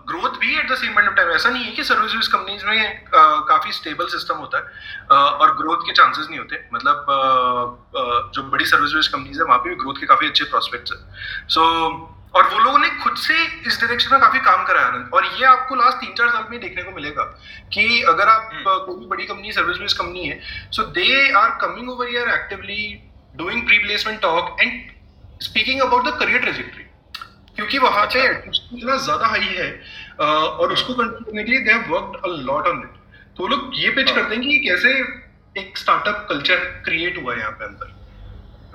ग्रोथ 0.09 0.37
भी 0.39 0.55
at 0.57 0.71
the 0.71 0.75
same 0.75 0.93
point 0.93 1.09
of 1.09 1.15
time 1.15 1.29
ऐसा 1.31 1.49
नहीं 1.49 1.63
है 1.63 1.71
कि 1.71 1.83
सर्विस 1.83 2.27
कंपनीज़ 2.27 2.65
में 2.65 3.05
uh, 3.05 3.47
काफ़ी 3.49 3.71
स्टेबल 3.71 4.07
सिस्टम 4.07 4.35
होता 4.35 4.57
है 4.57 4.63
uh, 4.63 5.41
और 5.41 5.55
ग्रोथ 5.57 5.85
के 5.85 5.93
चांसेस 5.93 6.27
नहीं 6.29 6.39
होते। 6.39 6.63
मतलब 6.73 7.11
uh, 7.15 7.65
uh, 8.01 8.33
जो 8.35 8.43
बड़ी 8.51 8.65
सर्विस 8.65 9.07
कंपनीज़ 9.07 9.39
है 9.39 9.45
वहाँ 9.45 9.59
पे 9.59 9.69
भी 9.69 9.75
ग्रोथ 9.75 9.99
के 9.99 10.05
काफ़ी 10.05 10.27
अच्छे 10.27 10.45
प्रोस्पेक्ट्स 10.45 10.91
है। 10.91 10.97
सो 11.49 11.61
और 12.33 12.49
वो 12.49 12.59
लोगों 12.59 12.79
ने 12.79 12.89
खुद 13.01 13.15
से 13.17 13.35
इस 13.67 13.79
डायरेक्शन 13.81 14.11
में 14.11 14.19
काफ़ी 14.21 14.39
काम 14.39 14.65
करा 14.65 14.81
है 14.81 14.87
आनंद 14.87 15.13
और 15.13 15.25
ये 15.37 15.45
आपको 15.45 15.75
लास्ट 15.75 15.97
तीन 15.97 16.13
चार 16.13 16.29
साल 16.29 16.45
में 16.51 16.59
देखने 16.59 16.83
को 16.83 16.91
मिलेगा 16.91 17.23
कि 17.73 18.01
अगर 18.03 18.27
आप 18.27 18.49
हम्म। 18.53 18.77
कोई 18.85 18.99
भी 18.99 19.05
बड़ी 19.05 19.25
कंपनी 19.25 19.51
सर्विस 19.51 19.77
बेस्ड 19.77 19.97
कंपनी 19.97 20.27
है 20.27 20.39
so 20.71 20.83
they 20.93 21.07
are 21.33 21.49
coming 21.61 21.89
over 21.89 22.07
here 22.07 22.29
actively 22.31 22.83
doing 23.35 23.65
pre 23.65 23.77
placement 23.77 24.21
talk 24.21 24.61
and 24.61 25.41
speaking 25.41 25.81
about 25.81 26.07
the 26.07 26.17
career 26.19 26.41
trajectory 26.41 26.85
क्योंकि 27.57 27.77
वहाँ 27.79 28.05
पे 28.05 28.21
admission 28.23 28.77
इतना 28.77 28.97
ज़्यादा 28.99 29.27
हाई 29.27 29.47
है 29.53 29.69
और 30.19 30.73
उसको 30.73 30.93
कंट्रोल 30.93 31.23
करने 31.23 31.43
के 31.43 31.51
लिए 31.51 31.59
they 31.59 31.71
have 31.71 31.93
worked 31.93 32.25
a 32.25 32.35
lot 32.43 32.67
on 32.67 32.81
it 32.81 33.37
तो 33.37 33.47
लोग 33.47 33.71
ये 33.75 33.89
पिच 33.91 34.11
करते 34.11 34.35
हैं 34.35 34.43
कि 34.43 34.57
कैसे 34.59 34.91
एक 35.55 35.77
स्टार्टअप 35.77 36.25
कल्चर 36.29 36.65
क्रिएट 36.85 37.17
हुआ 37.17 37.33
है 37.33 37.39
यहाँ 37.39 37.51
पे 37.51 37.65
अंदर। 37.65 37.96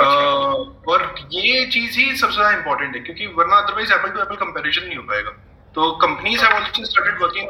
और 0.00 1.14
ये 1.32 1.64
चीज़ 1.66 1.98
ही 1.98 2.16
सबसे 2.16 2.34
ज़्यादा 2.34 2.52
इंपॉर्टेंट 2.58 2.94
है, 2.94 3.00
क्योंकि 3.02 3.26
वरना 3.34 3.56
otherwise 3.56 3.92
apple 3.92 4.10
to 4.10 4.20
apple 4.20 4.36
comparison 4.36 4.86
नहीं 4.86 4.96
हो 4.96 5.02
पाएगा। 5.04 5.30
तो 5.74 5.90
companies 6.00 6.40
have 6.44 6.54
also 6.54 6.84
started 6.84 7.22
working 7.22 7.46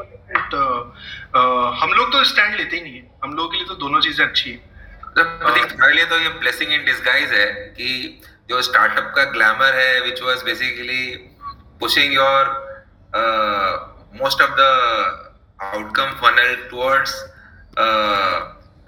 हम 1.83 1.93
लोग 1.93 2.13
तो 2.13 2.25
स्टैंड 2.25 2.55
लेते 2.57 2.77
ही 2.77 2.83
नहीं 2.83 2.95
है। 2.95 3.11
हम 3.25 3.37
लोगों 3.37 3.49
के 3.51 3.57
लिए 3.57 3.67
तो 3.67 3.75
दोनों 3.77 4.01
चीज़ें 4.01 4.25
अच्छी 4.27 4.51
है। 4.51 4.57
तुम्हारे 5.17 5.95
लिए 5.95 6.05
तो 6.07 6.19
ये 6.19 6.29
ब्लेसिंग 6.43 6.73
इन 6.73 6.85
डिसगाइज 6.85 7.33
है 7.33 7.47
कि 7.79 8.21
जो 8.49 8.61
स्टार्टअप 8.63 9.13
का 9.17 9.25
ग्लैमर 9.33 9.75
है 9.75 10.01
which 10.03 10.23
was 10.23 10.43
basically 10.45 11.05
pushing 11.81 12.15
your 12.15 12.45
most 14.23 14.43
of 14.43 14.51
the 14.59 14.63
outcome 15.65 16.15
funnel 16.23 16.55
towards 16.71 17.13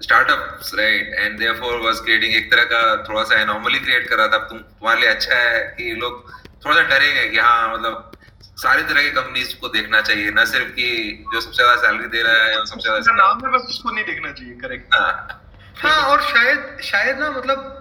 startups 0.01 0.73
right 0.75 1.13
and 1.13 1.37
therefore 1.39 1.79
was 1.81 1.99
creating 1.99 2.33
एक 2.35 2.51
तरह 2.51 2.63
का 2.71 2.81
थोड़ा 3.03 3.23
सा 3.23 3.41
एनॉमली 3.41 3.79
क्रिएट 3.79 4.07
कर 4.09 4.17
रहा 4.17 4.27
था। 4.27 4.37
तुम 4.47 4.57
तुम्हारे 4.57 4.99
लिए 5.01 5.09
अच्छा 5.09 5.35
है 5.35 5.61
कि 5.77 5.91
लोग 6.01 6.31
थोड़ा 6.65 6.75
सा 6.75 6.81
डरेंगे 6.89 7.27
कि 7.29 7.37
हाँ 7.37 7.73
मतलब 7.73 8.11
सारे 8.57 8.83
तरह 8.83 9.01
की 9.03 9.09
कंपनीज़ 9.11 9.55
को 9.61 9.67
देखना 9.69 10.01
चाहिए। 10.01 10.29
ना 10.31 10.43
सिर्फ़ 10.45 10.69
कि 10.71 10.89
जो 11.33 11.41
सबसे 11.41 11.63
ज़्यादा 11.63 11.75
सैलरी 11.81 12.07
दे 12.09 12.21
रहा 12.23 12.43
है 12.43 12.65
सबसे 12.65 12.89
ज़्यादा 12.89 13.15
नाम 13.15 13.45
है 13.45 13.51
बस 13.53 13.65
उसको 13.69 13.91
नहीं 13.91 14.05
देखना 14.05 14.31
चाहिए 14.31 14.53
करेक्ट 14.61 14.95
हाँ, 14.95 15.41
हाँ 15.77 16.01
और 16.11 16.21
शायद 16.23 16.81
शायद 16.83 17.19
ना 17.19 17.29
मतलब 17.31 17.71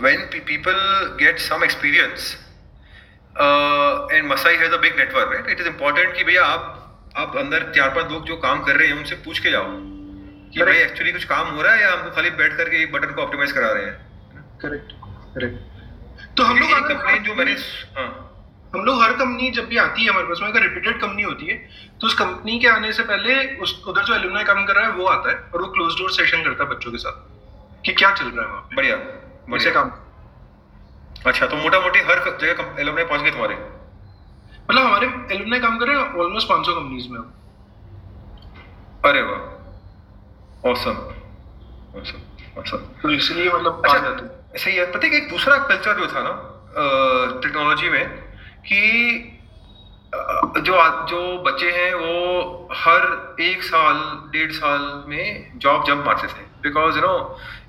when 0.00 0.20
people 0.34 0.80
get 1.20 1.38
some 1.40 1.64
experience 1.64 2.32
and 4.12 4.30
Masai 4.32 4.56
has 4.56 4.72
a 4.72 4.76
big 4.78 4.96
network 4.98 5.32
right 5.32 5.48
it 5.50 5.60
is 5.60 5.68
important 5.68 6.16
कि 6.16 6.24
भैया 6.24 6.44
आप 6.46 7.12
आप 7.16 7.36
अंदर 7.36 7.72
चार 7.76 7.94
पाँच 7.94 8.12
लोग 8.12 8.26
जो 8.26 8.36
काम 8.38 8.62
कर 8.64 8.76
रहे 8.76 8.88
हैं 8.88 8.96
उनसे 8.96 9.14
पूछ 9.24 9.38
के 9.38 9.50
जाओ। 9.50 9.70
कि 10.54 10.62
भाई 10.62 10.76
एक्चुअली 10.76 11.12
कुछ 11.12 11.24
काम 11.24 11.48
हो 11.56 11.62
रहा 11.62 11.74
है 11.74 11.82
या 11.82 11.92
हमको 11.92 12.10
खाली 12.10 12.30
बैठ 12.38 12.56
करके 12.56 12.82
एक 12.82 12.92
बटन 12.92 13.12
को 13.14 13.22
ऑप्टिमाइज 13.22 13.52
करा 13.52 13.72
रहे 13.72 13.84
हैं? 13.84 13.96
करेक्ट 14.62 14.92
करेक्ट 15.34 16.36
तो 16.36 16.44
हम 16.44 16.58
लोग 16.58 16.70
कंप्लेन 16.88 17.22
जो 17.22 17.34
मैंने 17.34 17.52
हाँ। 17.96 18.08
हम 18.74 18.84
लोग 18.84 19.02
हर 19.02 19.12
कंपनी 19.12 19.50
जब 19.50 19.66
भी 19.68 19.76
आती 19.76 20.02
है 20.04 20.10
हमारे 20.10 20.26
पास 20.26 20.38
में 20.42 20.48
अगर 20.48 20.62
रिपीटेड 20.62 21.00
कंपनी 21.00 21.22
होती 21.22 21.46
है 21.46 21.54
तो 22.00 22.06
उस 22.06 22.14
कंपनी 22.14 22.58
के 22.58 22.68
आने 22.68 22.92
से 22.92 23.02
पहले 23.02 23.36
उस 23.56 23.72
उधर 23.88 24.04
जो 24.04 24.14
एलुमनाई 24.14 24.44
काम 24.44 24.64
कर 24.66 24.74
रहा 24.74 24.84
है 24.84 24.92
वो 24.92 25.06
आता 25.06 25.30
है 25.30 25.36
और 25.54 25.62
वो 25.62 25.68
क्लोज 25.68 25.94
डोर 26.00 26.10
सेशन 26.10 26.42
करता 26.44 26.64
है 26.64 26.70
बच्चों 26.70 26.92
के 26.92 26.98
साथ 26.98 27.84
कि 27.84 27.92
क्या 27.92 28.10
चल 28.10 28.24
रहा 28.24 28.44
है 28.44 28.52
वहाँ 28.52 28.68
बढ़िया 28.76 28.96
बढ़िया। 29.48 29.72
काम 29.72 29.90
अच्छा 31.26 31.46
तो 31.46 31.56
मोटा 31.56 31.80
मोटी 31.80 32.00
हर 32.00 32.38
जगह 32.40 32.80
एलुमनाई 32.80 33.04
पहुँच 33.04 33.20
गए 33.20 33.30
तुम्हारे? 33.30 33.54
मतलब 34.70 34.82
हमारे 34.82 35.06
एलुमनाई 35.34 35.60
काम 35.60 35.78
कर 35.78 35.86
रहे 35.86 35.96
हैं 35.96 36.04
ऑलमोस्ट 36.14 36.48
500 36.48 36.72
कंपनीज़ 36.72 37.08
में। 37.08 37.18
अरे 39.04 39.22
वाह। 39.22 39.57
तो 43.02 43.10
इसलिए 43.10 43.48
मतलब 43.48 43.82
अच्छा 43.84 44.08
सही 44.56 44.74
है। 44.76 44.84
पता 44.92 45.06
है 45.06 45.16
एक 45.16 45.28
दूसरा 45.30 45.56
कल्चर 45.66 45.98
जो 45.98 46.06
था 46.14 46.22
ना 46.22 46.32
टेक्नोलॉजी 47.42 47.88
में 47.90 48.04
कि 48.66 48.80
जो 50.66 50.74
जो 51.08 51.20
बच्चे 51.42 51.70
हैं 51.70 51.92
वो 51.94 52.12
हर 52.74 53.02
एक 53.42 53.62
साल 53.62 53.96
डेढ़ 54.32 54.52
साल 54.52 54.82
में 55.08 55.58
जॉब 55.58 55.84
जंप 55.86 56.04
मारते 56.06 56.26
थे। 56.28 56.44
Because 56.62 56.96
you 56.96 57.02
know 57.02 57.14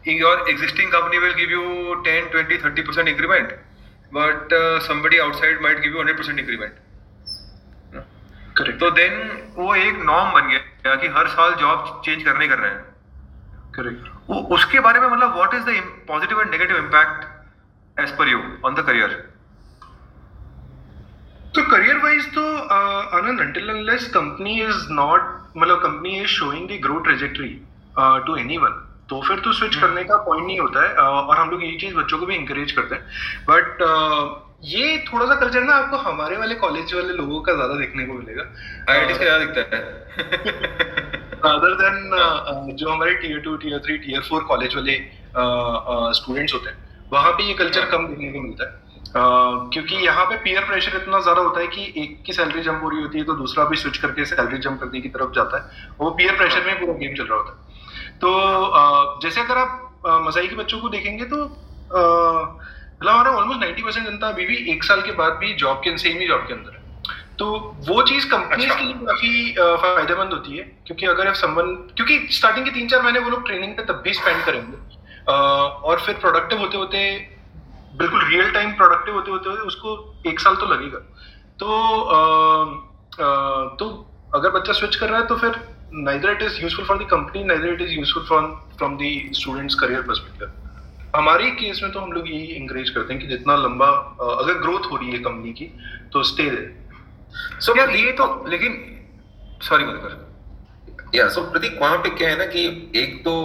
your 0.09 0.45
existing 0.49 0.91
company 0.91 1.17
will 1.17 1.33
give 1.35 1.49
you 1.51 1.93
ten 2.05 2.29
twenty 2.29 2.57
thirty 2.57 2.81
percent 2.81 3.07
increment 3.07 3.47
but 4.13 4.53
somebody 4.83 5.17
outside 5.19 5.61
might 5.61 5.77
give 5.79 5.91
you 5.91 5.99
hundred 5.99 6.17
percent 6.17 6.39
increment 6.39 6.73
तो 8.79 8.89
देन 8.91 9.13
वो 9.55 9.75
एक 9.75 9.95
नॉर्म 10.05 10.31
बन 10.31 10.47
गया। 10.49 10.59
कि 10.95 11.07
हर 11.07 11.27
साल 11.27 11.53
जॉब 11.53 12.01
चेंज 12.05 12.23
करने 12.23 12.47
कर 12.47 12.59
रहे 12.59 12.71
हैं। 12.71 12.85
करेक्ट 13.75 14.51
उसके 14.51 14.79
बारे 14.79 14.99
में 14.99 15.07
मतलब 15.07 15.35
what 15.35 15.53
is 15.53 15.63
the 15.63 15.81
positive 16.07 16.41
and 16.41 16.49
negative 16.51 16.77
impact 16.77 17.99
as 17.99 18.17
per 18.17 18.27
you 18.27 18.43
on 18.65 18.75
the 18.75 18.79
career 18.79 19.09
तो 21.55 21.61
करियर 21.71 21.97
वाइज 21.97 22.33
तो 22.35 22.57
Anand 23.17 23.41
until 23.41 23.69
unless 23.69 24.09
company 24.09 24.61
is 24.61 24.87
not 24.91 25.21
मतलब 25.57 25.81
company 25.83 26.19
is 26.19 26.27
showing 26.27 26.69
the 26.69 26.81
growth 26.81 27.03
trajectory 27.03 27.61
to 27.99 28.35
anyone 28.35 28.85
तो 29.09 29.21
फिर 29.21 29.39
तो 29.39 29.53
स्विच 29.53 29.71
hmm. 29.71 29.81
करने 29.81 30.03
का 30.03 30.17
point 30.17 30.45
नहीं 30.47 30.59
होता 30.59 30.83
है 30.83 30.93
uh, 30.93 30.99
और 30.99 31.37
हम 31.37 31.49
लोग 31.49 31.63
यही 31.63 31.77
चीज़ 31.77 31.95
बच्चों 31.95 32.19
को 32.19 32.25
भी 32.25 32.35
इंकरेज 32.35 32.71
करते 32.71 32.95
हैं। 32.95 33.03
बट 33.49 33.81
ये 34.63 34.97
थोड़ा 35.03 35.25
सा 35.25 35.35
कल्चर 35.35 35.61
ना 35.63 35.73
आपको 35.73 35.97
हमारे 35.99 36.37
वाले 36.37 36.55
कॉलेज 36.55 36.93
वाले 36.93 37.13
लोगों 37.13 37.39
का 37.41 37.53
ज़्यादा 37.53 37.73
देखने 37.75 38.05
को 38.05 38.13
मिलेगा। 38.13 38.43
आईआईटी 38.89 39.13
से 39.13 39.19
ज़्यादा 39.19 39.45
दिखता 39.45 39.61
है। 39.75 39.81
अदर 41.49 41.73
देन 41.75 41.97
uh, 42.11 42.75
जो 42.75 42.89
हमारे 42.89 43.13
tier 43.15 43.39
two 43.39 43.55
tier 43.57 43.79
three 43.79 43.97
tier 43.97 44.21
four 44.21 44.43
college 44.43 44.75
वाले 44.75 44.95
स्टूडेंट्स 46.15 46.53
होते 46.53 46.69
हैं 46.69 46.77
वहाँ 47.11 47.31
पे 47.31 47.43
ये 47.43 47.53
कल्चर 47.53 47.81
हाँ। 47.81 47.89
कम 47.91 48.07
देखने 48.07 48.31
को 48.31 48.39
मिलता 48.41 48.63
है। 48.65 48.87
Uh, 49.09 49.71
क्योंकि 49.73 49.95
यहाँ 49.95 50.25
पे 50.25 50.35
पीयर 50.37 50.63
प्रेशर 50.63 50.95
इतना 50.97 51.19
ज़्यादा 51.19 51.41
होता 51.41 51.59
है 51.59 51.67
कि 51.67 51.93
एक 51.97 52.21
की 52.25 52.33
सैलरी 52.33 52.61
जंप 52.61 52.83
हो 52.83 52.89
रही 52.89 53.01
होती 53.01 53.17
है 53.17 53.23
तो 53.25 53.33
दूसरा 53.35 53.63
भी 53.65 53.77
स्विच 53.77 53.97
करके 53.97 54.25
सैलरी 54.25 54.57
जंप 54.57 54.79
करने 54.79 55.01
की 55.01 55.09
तरफ़ 55.09 55.31
जाता 55.35 55.57
है। 55.57 55.95
वो 55.99 56.09
पीयर 56.11 56.35
प्रेशर 56.35 56.65
में 56.65 56.79
पूरा 56.79 56.93
गेम 56.97 57.15
चल 57.15 57.23
रहा 57.23 57.37
होता 57.37 57.51
है। 57.51 57.57
तो 58.19 58.29
uh, 58.81 59.21
जैसे 59.23 59.41
अगर 59.41 59.57
आप 59.57 60.03
uh, 60.07 60.19
मसाई 60.27 60.47
के 60.47 60.55
बच्चों 60.55 60.79
को 60.79 60.89
देखेंगे 60.89 61.25
तो 61.25 61.45
मतलब 63.01 63.11
हमारा 63.11 63.31
ऑलमोस्ट 63.31 63.59
नाइन्टी 63.59 63.83
परसेंट 63.83 64.05
जनता 64.07 64.27
अभी 64.27 64.45
भी 64.45 64.55
एक 64.71 64.83
साल 64.83 65.01
के 65.01 65.11
बाद 65.13 65.33
भी 65.39 65.53
जॉब 65.55 65.77
के 65.83 65.97
सेम 65.97 66.17
ही 66.19 66.27
जॉब 66.27 66.45
के 66.47 66.53
अंदर 66.53 66.71
है। 66.71 66.77
तो 67.39 67.45
वो 67.87 68.01
चीज़ 68.03 68.25
कंपनीज़ 68.29 68.71
अच्छा। 68.71 68.79
के 68.79 68.83
लिए 68.83 68.93
काफ़ी 69.05 69.53
फ़ायदेमंद 69.83 70.33
होती 70.33 70.57
है 70.57 70.63
क्योंकि 70.87 71.05
अगर 71.05 71.33
समवन 71.35 71.73
क्योंकि 71.95 72.19
स्टार्टिंग 72.37 72.65
के 72.65 72.71
तीन 72.71 72.87
चार 72.87 73.01
महीने 73.01 73.19
वो 73.19 73.29
लोग 73.29 73.45
ट्रेनिंग 73.45 73.75
पे 73.77 73.85
तब 73.85 74.01
भी 74.03 74.13
स्पेंड 74.13 74.43
करेंगे। 74.45 74.77
और 75.31 75.99
फिर 76.05 76.15
प्रोडक्टिव 76.17 76.59
होते 76.59 76.77
होते 76.77 76.99
बिल्कुल 77.97 78.25
रियल 78.25 78.51
टाइम 78.51 78.71
प्रोडक्टिव 78.77 79.15
होते 79.15 79.31
होते 79.31 79.49
उसको 79.67 79.95
एक 80.27 80.39
साल 80.39 80.55
तो 80.55 80.65
लगेगा। 80.73 80.99
तो 81.59 81.67
आ, 82.09 82.21
आ, 83.23 83.75
तो 83.79 83.85
अगर 84.35 84.49
बच्चा 84.51 84.73
स्विच 84.73 84.95
कर 84.95 85.09
रहा 85.09 85.19
है 85.19 85.27
तो 85.27 85.35
फिर 85.37 85.59
neither 86.05 86.31
it 86.31 86.41
is 86.41 86.61
useful 86.61 86.85
for 86.85 86.97
the 86.97 87.07
company 87.11 87.43
neither 87.43 87.73
it 87.73 87.81
is 87.81 87.93
useful 87.93 88.23
from 88.23 88.53
from 88.77 88.97
the 88.97 89.19
students 89.35 89.75
career 89.75 90.01
perspective 90.01 90.68
हमारे 91.15 91.49
केस 91.59 91.79
में 91.83 91.91
तो 91.91 91.99
हम 91.99 92.11
लोग 92.11 92.29
यही 92.29 92.45
इंकरेज 92.55 92.89
करते 92.89 93.13
हैं 93.13 93.21
कि 93.21 93.27
जितना 93.27 93.55
लंबा 93.55 93.87
अगर 94.21 94.59
ग्रोथ 94.61 94.91
हो 94.91 94.97
रही 94.97 95.11
है 95.11 95.19
कंपनी 95.23 95.53
की 95.59 95.65
तो 96.13 96.23
स्टे 96.31 96.49
दे 96.49 96.67
सो 97.65 97.77
यार 97.77 97.95
ये 97.95 98.11
तो 98.19 98.27
लेकिन 98.49 98.77
सॉरी 99.69 99.85
मधुकर 99.85 101.15
या 101.15 101.27
सो 101.35 101.41
प्रतीक 101.51 101.79
वहाँ 101.81 101.97
पे 102.03 102.09
क्या 102.17 102.29
है 102.29 102.37
ना 102.37 102.45
कि 102.55 102.65
एक 103.03 103.23
तो 103.23 103.35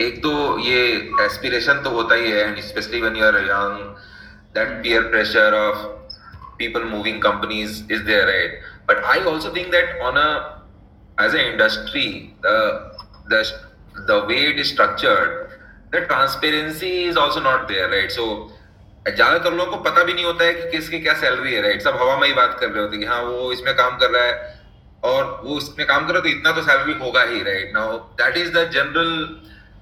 एक 0.00 0.22
तो 0.22 0.32
ये 0.58 0.82
एस्पिरेशन 1.24 1.82
तो 1.84 1.90
होता 1.90 2.14
ही 2.14 2.30
है 2.30 2.46
and 2.48 2.60
specially 2.62 3.00
when 3.00 3.16
you 3.16 3.24
are 3.24 3.36
young 3.38 3.82
that 4.54 4.82
peer 4.82 5.02
pressure 5.10 5.54
of 5.54 5.88
people 6.60 6.84
moving 6.84 7.20
companies 7.20 7.76
is 7.88 8.04
there 8.04 8.24
right? 8.26 8.56
But 8.86 8.98
i 9.04 9.18
also 9.24 9.52
think 9.52 9.70
that 9.72 10.00
on 10.02 10.18
a 10.18 10.62
as 11.18 11.34
an 11.34 11.46
industry 11.52 12.34
the 12.42 12.56
the 13.28 13.40
the 14.08 14.18
way 14.26 14.40
it 14.48 14.58
is 14.58 14.70
structured 14.70 15.39
the 15.92 16.00
transparency 16.06 17.04
is 17.04 17.16
also 17.16 17.40
not 17.40 17.68
there 17.68 17.90
right? 17.90 18.10
So 18.10 18.26
ज़्यादातर 19.08 19.54
लोगों 19.54 19.76
को 19.76 19.82
पता 19.82 20.02
भी 20.04 20.12
नहीं 20.12 20.24
होता 20.24 20.44
है 20.44 20.52
कि 20.54 20.70
किसकी 20.70 20.98
क्या 21.00 21.12
सैलरी 21.20 21.54
है 21.54 21.60
राइट 21.62 21.82
सब 21.82 21.96
हवा 22.00 22.16
में 22.16 22.26
ही 22.28 22.34
बात 22.34 22.56
कर 22.60 22.68
रहे 22.70 22.82
होते 22.82 22.96
हैं 22.96 23.04
कि 23.04 23.12
हाँ 23.12 23.22
वो 23.22 23.52
इसमें 23.52 23.74
काम 23.76 23.96
कर 23.98 24.10
रहा 24.10 24.24
है 24.24 24.58
और 25.10 25.40
वो 25.44 25.56
इसमें 25.58 25.86
काम 25.86 26.06
कर 26.06 26.14
रहा 26.14 26.22
है 26.22 26.32
तो 26.32 26.38
इतना 26.38 26.52
तो 26.52 26.62
सैलरी 26.62 26.92
होगा 27.04 27.22
ही 27.30 27.42
right 27.42 27.72
now 27.74 27.96
that 28.20 28.36
is 28.36 28.52
the 28.58 28.68
general 28.74 29.14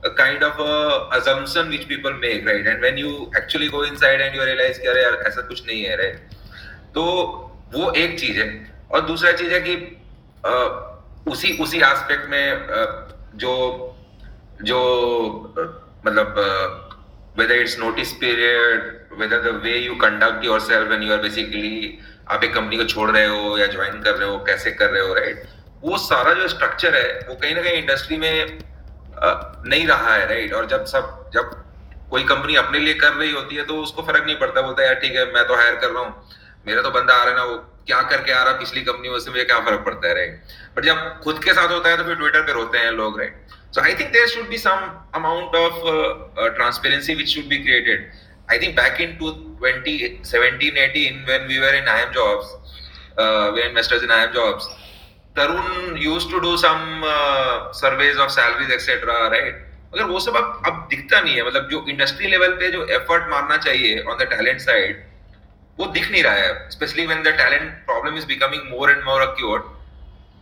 a 0.07 0.11
kind 0.11 0.45
of 0.47 0.59
a 0.61 0.75
assumption 1.17 1.71
which 1.71 1.89
people 1.89 2.13
make 2.25 2.45
right? 2.47 2.67
And 2.73 2.81
when 2.81 2.99
you 2.99 3.31
actually 3.35 3.69
go 3.69 3.83
inside 3.83 4.21
and 4.21 4.37
you 4.37 4.45
realize 4.45 4.79
कि 4.79 4.87
अरे 4.89 5.03
यार 5.03 5.15
ऐसा 5.27 5.43
कुछ 5.49 5.67
नहीं 5.67 5.83
है 5.85 5.97
right? 6.01 6.37
तो 6.95 7.05
वो 7.75 7.91
एक 8.03 8.19
चीज़ 8.21 8.39
है। 8.39 8.47
और 8.93 9.01
दूसरा 9.07 9.33
चीज़ 9.33 9.53
है 9.55 9.61
कि 9.61 9.75
आ, 10.47 10.53
उसी 11.33 11.57
उसी 11.63 11.79
एस्पेक्ट 11.79 12.29
में 12.31 12.53
आ, 12.53 12.85
जो 13.35 13.55
जो 14.63 14.79
मतलब 16.07 16.87
whether 17.39 17.57
it's 17.63 17.79
notice 17.79 18.13
period, 18.15 18.87
whether 19.17 19.41
the 19.43 19.53
way 19.65 19.77
you 19.83 19.97
conduct 19.97 20.45
yourself 20.45 20.89
when 20.89 21.03
you 21.03 21.13
are 21.13 21.23
basically, 21.23 21.99
आप 22.31 22.45
एक 22.45 22.55
कंपनी 22.55 22.77
को 22.77 22.85
छोड़ 22.85 23.11
रहे 23.11 23.27
हो 23.27 23.57
या 23.59 23.67
ज्वाइन 23.67 24.01
कर 24.03 24.15
रहे 24.15 24.29
हो, 24.29 24.39
कैसे 24.47 24.71
कर 24.81 24.91
रहे 24.91 25.03
हो 25.03 25.15
राइट 25.15 25.47
वो 25.85 25.99
सारा 25.99 26.33
जो 26.35 26.49
स्ट्रक्चर 26.49 26.95
है, 26.97 27.19
वो 27.29 27.35
कहीं 27.35 27.55
ना 27.55 27.63
कहीं 27.63 27.83
इंडस्ट्री 27.83 28.17
में 28.17 28.59
नहीं 29.21 29.87
रहा 29.87 30.15
है 30.15 30.27
राइट 30.29 30.53
और 30.55 30.67
जब 30.67 30.85
सब, 30.85 31.31
जब 31.35 31.51
कोई 32.11 32.25
कंपनी 32.25 32.55
अपने 32.57 32.79
लिए 32.79 32.95
कर 32.95 33.13
रही 33.13 33.31
होती 33.33 33.57
है 33.57 33.65
तो 33.65 33.77
उसको 33.83 34.03
फ़र्क 34.03 34.25
नहीं 34.27 34.37
पड़ता, 34.37 34.61
बोलता 34.63 34.83
है, 34.83 34.89
यार, 34.89 35.01
ठीक 35.01 35.15
है, 35.17 35.25
मैं 35.33 35.47
तो 35.49 35.55
हायर 35.57 35.75
कर 35.77 35.91
रहा 35.91 36.03
हूँ, 36.03 36.15
मेरा 36.67 36.83
तो 36.83 36.91
बंदा 36.91 37.15
आ 37.15 37.25
रहा 37.25 37.31
है 37.31 37.37
ना, 37.37 37.45
वो 37.45 37.57
क्या 37.91 38.01
करके 38.13 38.33
आ 38.33 38.43
रहा 38.43 38.53
पिछली 38.63 38.81
कंपनी 38.89 39.09
में 39.09 39.19
मुझे 39.29 39.45
क्या 39.45 39.59
फ़र्क 39.67 39.85
पड़ता 39.85 40.09
है 40.09 40.27
बट 40.77 40.85
जब 40.85 41.05
खुद 41.25 41.43
के 41.45 41.53
साथ 41.55 41.69
होता 41.71 41.91
है 41.91 41.97
तो 41.97 42.05
फिर 42.05 42.15
ट्विटर 42.15 42.43
पे 42.43 42.53
रोते 42.53 42.79
हैं 42.79 42.91
लोग 43.03 43.21
right 43.21 43.47
i 43.81 43.95
think 43.95 44.13
there 44.13 44.29
should 44.29 44.49
be 44.51 44.59
some 44.59 44.85
amount 45.15 45.55
of 45.55 45.75
uh, 45.85 45.95
uh, 46.37 46.49
transparency 46.55 47.15
which 47.15 47.33
should 47.35 47.49
be 47.49 47.59
created 47.65 48.07
i 48.49 48.59
think 48.63 48.77
back 48.79 49.01
in 49.07 49.13
2017 49.19 50.79
18 50.85 51.19
when 51.27 51.47
we 51.47 51.59
were 51.65 51.73
in 51.81 51.91
im 51.95 52.15
jobs 52.15 52.55
uh, 53.19 53.53
we 53.53 53.61
were 53.61 53.69
investors 53.69 54.03
in 54.03 54.15
im 54.19 54.33
jobs 54.33 54.69
Tarun 55.37 56.01
used 56.03 56.31
to 56.31 56.41
do 56.41 56.57
some 56.57 57.05
uh, 57.05 57.73
surveys 57.73 58.17
of 58.19 58.31
salaries 58.31 58.71
etc. 58.71 59.19
right? 59.31 59.59
अगर 59.95 60.05
वो 60.05 60.21
सब 60.21 60.37
अब 60.37 60.63
अब 60.67 60.87
दिखता 60.91 61.21
नहीं 61.21 61.35
है 61.35 61.47
मतलब 61.47 61.69
जो 61.69 61.85
इंडस्ट्री 61.89 62.31
लेवल 62.31 62.57
पे 62.63 62.71
जो 62.71 62.85
एफर्ट 62.97 63.31
मारना 63.31 63.57
चाहिए 63.57 64.03
ऑन 64.03 64.19
द 64.19 64.27
टैलेंट 64.31 64.61
साइड 64.61 65.05
वो 65.79 65.87
दिख 65.87 66.11
नहीं 66.11 66.23
रहा 66.23 66.33
है। 66.35 66.71
Specially 66.71 67.07
when 67.07 67.23
the 67.23 67.35
talent 67.39 67.71
problem 67.87 68.17
is 68.19 68.27
becoming 68.27 68.63
more 68.71 68.91
and 68.91 69.05
more 69.05 69.23
acute 69.23 69.73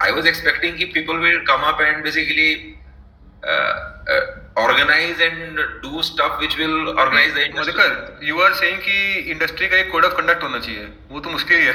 I 0.03 0.11
was 0.13 0.27
expecting 0.27 0.77
कि 0.79 0.85
people 0.95 1.17
will 1.19 1.45
come 1.49 1.69
up 1.73 1.81
and 1.81 2.03
basically 2.05 2.49
organize 4.61 5.19
and 5.25 5.59
do 5.81 6.03
stuff 6.07 6.39
which 6.43 6.55
will 6.59 6.77
organize 6.93 7.33
the 7.35 7.43
industry. 7.47 7.59
Madhukar 7.59 7.91
you 8.29 8.39
are 8.45 8.53
saying 8.61 8.79
कि 8.85 8.95
industry 9.33 9.69
का 9.69 9.77
एक 9.77 9.91
code 9.93 10.05
of 10.05 10.15
conduct 10.17 10.43
होना 10.43 10.59
चाहिए। 10.59 10.87
वो 11.11 11.21
तो 11.21 11.31
मुश्किल 11.31 11.59
ही 11.59 11.67
है। 11.67 11.75